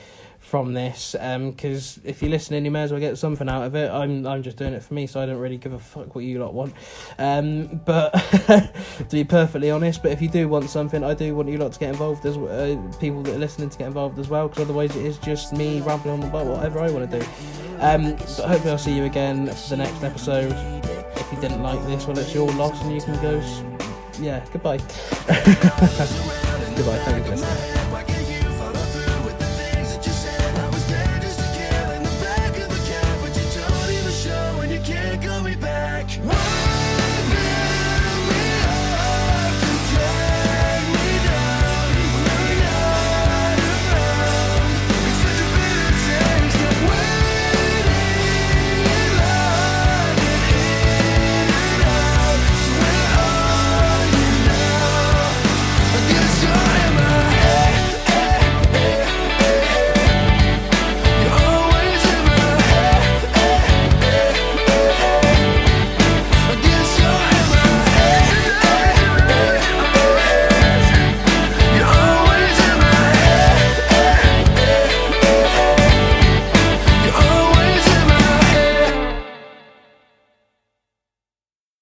from 0.43 0.73
this 0.73 1.13
because 1.13 1.97
um, 1.97 2.03
if 2.05 2.21
you're 2.21 2.29
listening 2.29 2.65
you 2.65 2.69
may 2.69 2.83
as 2.83 2.91
well 2.91 2.99
get 2.99 3.17
something 3.17 3.49
out 3.49 3.63
of 3.63 3.75
it. 3.75 3.89
I'm 3.89 4.27
I'm 4.27 4.43
just 4.43 4.57
doing 4.57 4.73
it 4.73 4.83
for 4.83 4.93
me 4.93 5.07
so 5.07 5.21
I 5.21 5.25
don't 5.25 5.39
really 5.39 5.57
give 5.57 5.73
a 5.73 5.79
fuck 5.79 6.13
what 6.13 6.25
you 6.25 6.37
lot 6.37 6.53
want. 6.53 6.75
Um, 7.17 7.81
but 7.85 8.11
to 8.47 9.07
be 9.09 9.23
perfectly 9.23 9.71
honest 9.71 10.03
but 10.03 10.11
if 10.11 10.21
you 10.21 10.27
do 10.27 10.47
want 10.47 10.69
something 10.69 11.03
I 11.03 11.13
do 11.13 11.33
want 11.33 11.49
you 11.49 11.57
lot 11.57 11.71
to 11.73 11.79
get 11.79 11.89
involved 11.89 12.25
as 12.25 12.37
uh, 12.37 12.75
people 12.99 13.23
that 13.23 13.35
are 13.35 13.39
listening 13.39 13.69
to 13.69 13.77
get 13.77 13.87
involved 13.87 14.19
as 14.19 14.27
well 14.27 14.47
because 14.47 14.65
otherwise 14.65 14.95
it 14.95 15.05
is 15.05 15.17
just 15.17 15.53
me 15.53 15.81
rambling 15.81 16.21
on 16.21 16.29
about 16.29 16.45
whatever 16.45 16.79
I 16.81 16.91
want 16.91 17.09
to 17.09 17.19
do. 17.19 17.25
Um, 17.79 18.15
but 18.15 18.29
hopefully 18.47 18.71
I'll 18.71 18.77
see 18.77 18.95
you 18.95 19.05
again 19.05 19.47
for 19.47 19.69
the 19.69 19.77
next 19.77 20.03
episode. 20.03 20.51
If 21.15 21.31
you 21.31 21.41
didn't 21.41 21.63
like 21.63 21.83
this 21.87 22.05
well 22.05 22.19
it's 22.19 22.35
your 22.35 22.51
loss 22.51 22.79
and 22.83 22.93
you 22.93 23.01
can 23.01 23.19
go 23.21 23.41
yeah 24.19 24.45
goodbye. 24.51 24.77
Goodbye 26.75 26.99
thank 27.05 27.27
you 27.27 27.82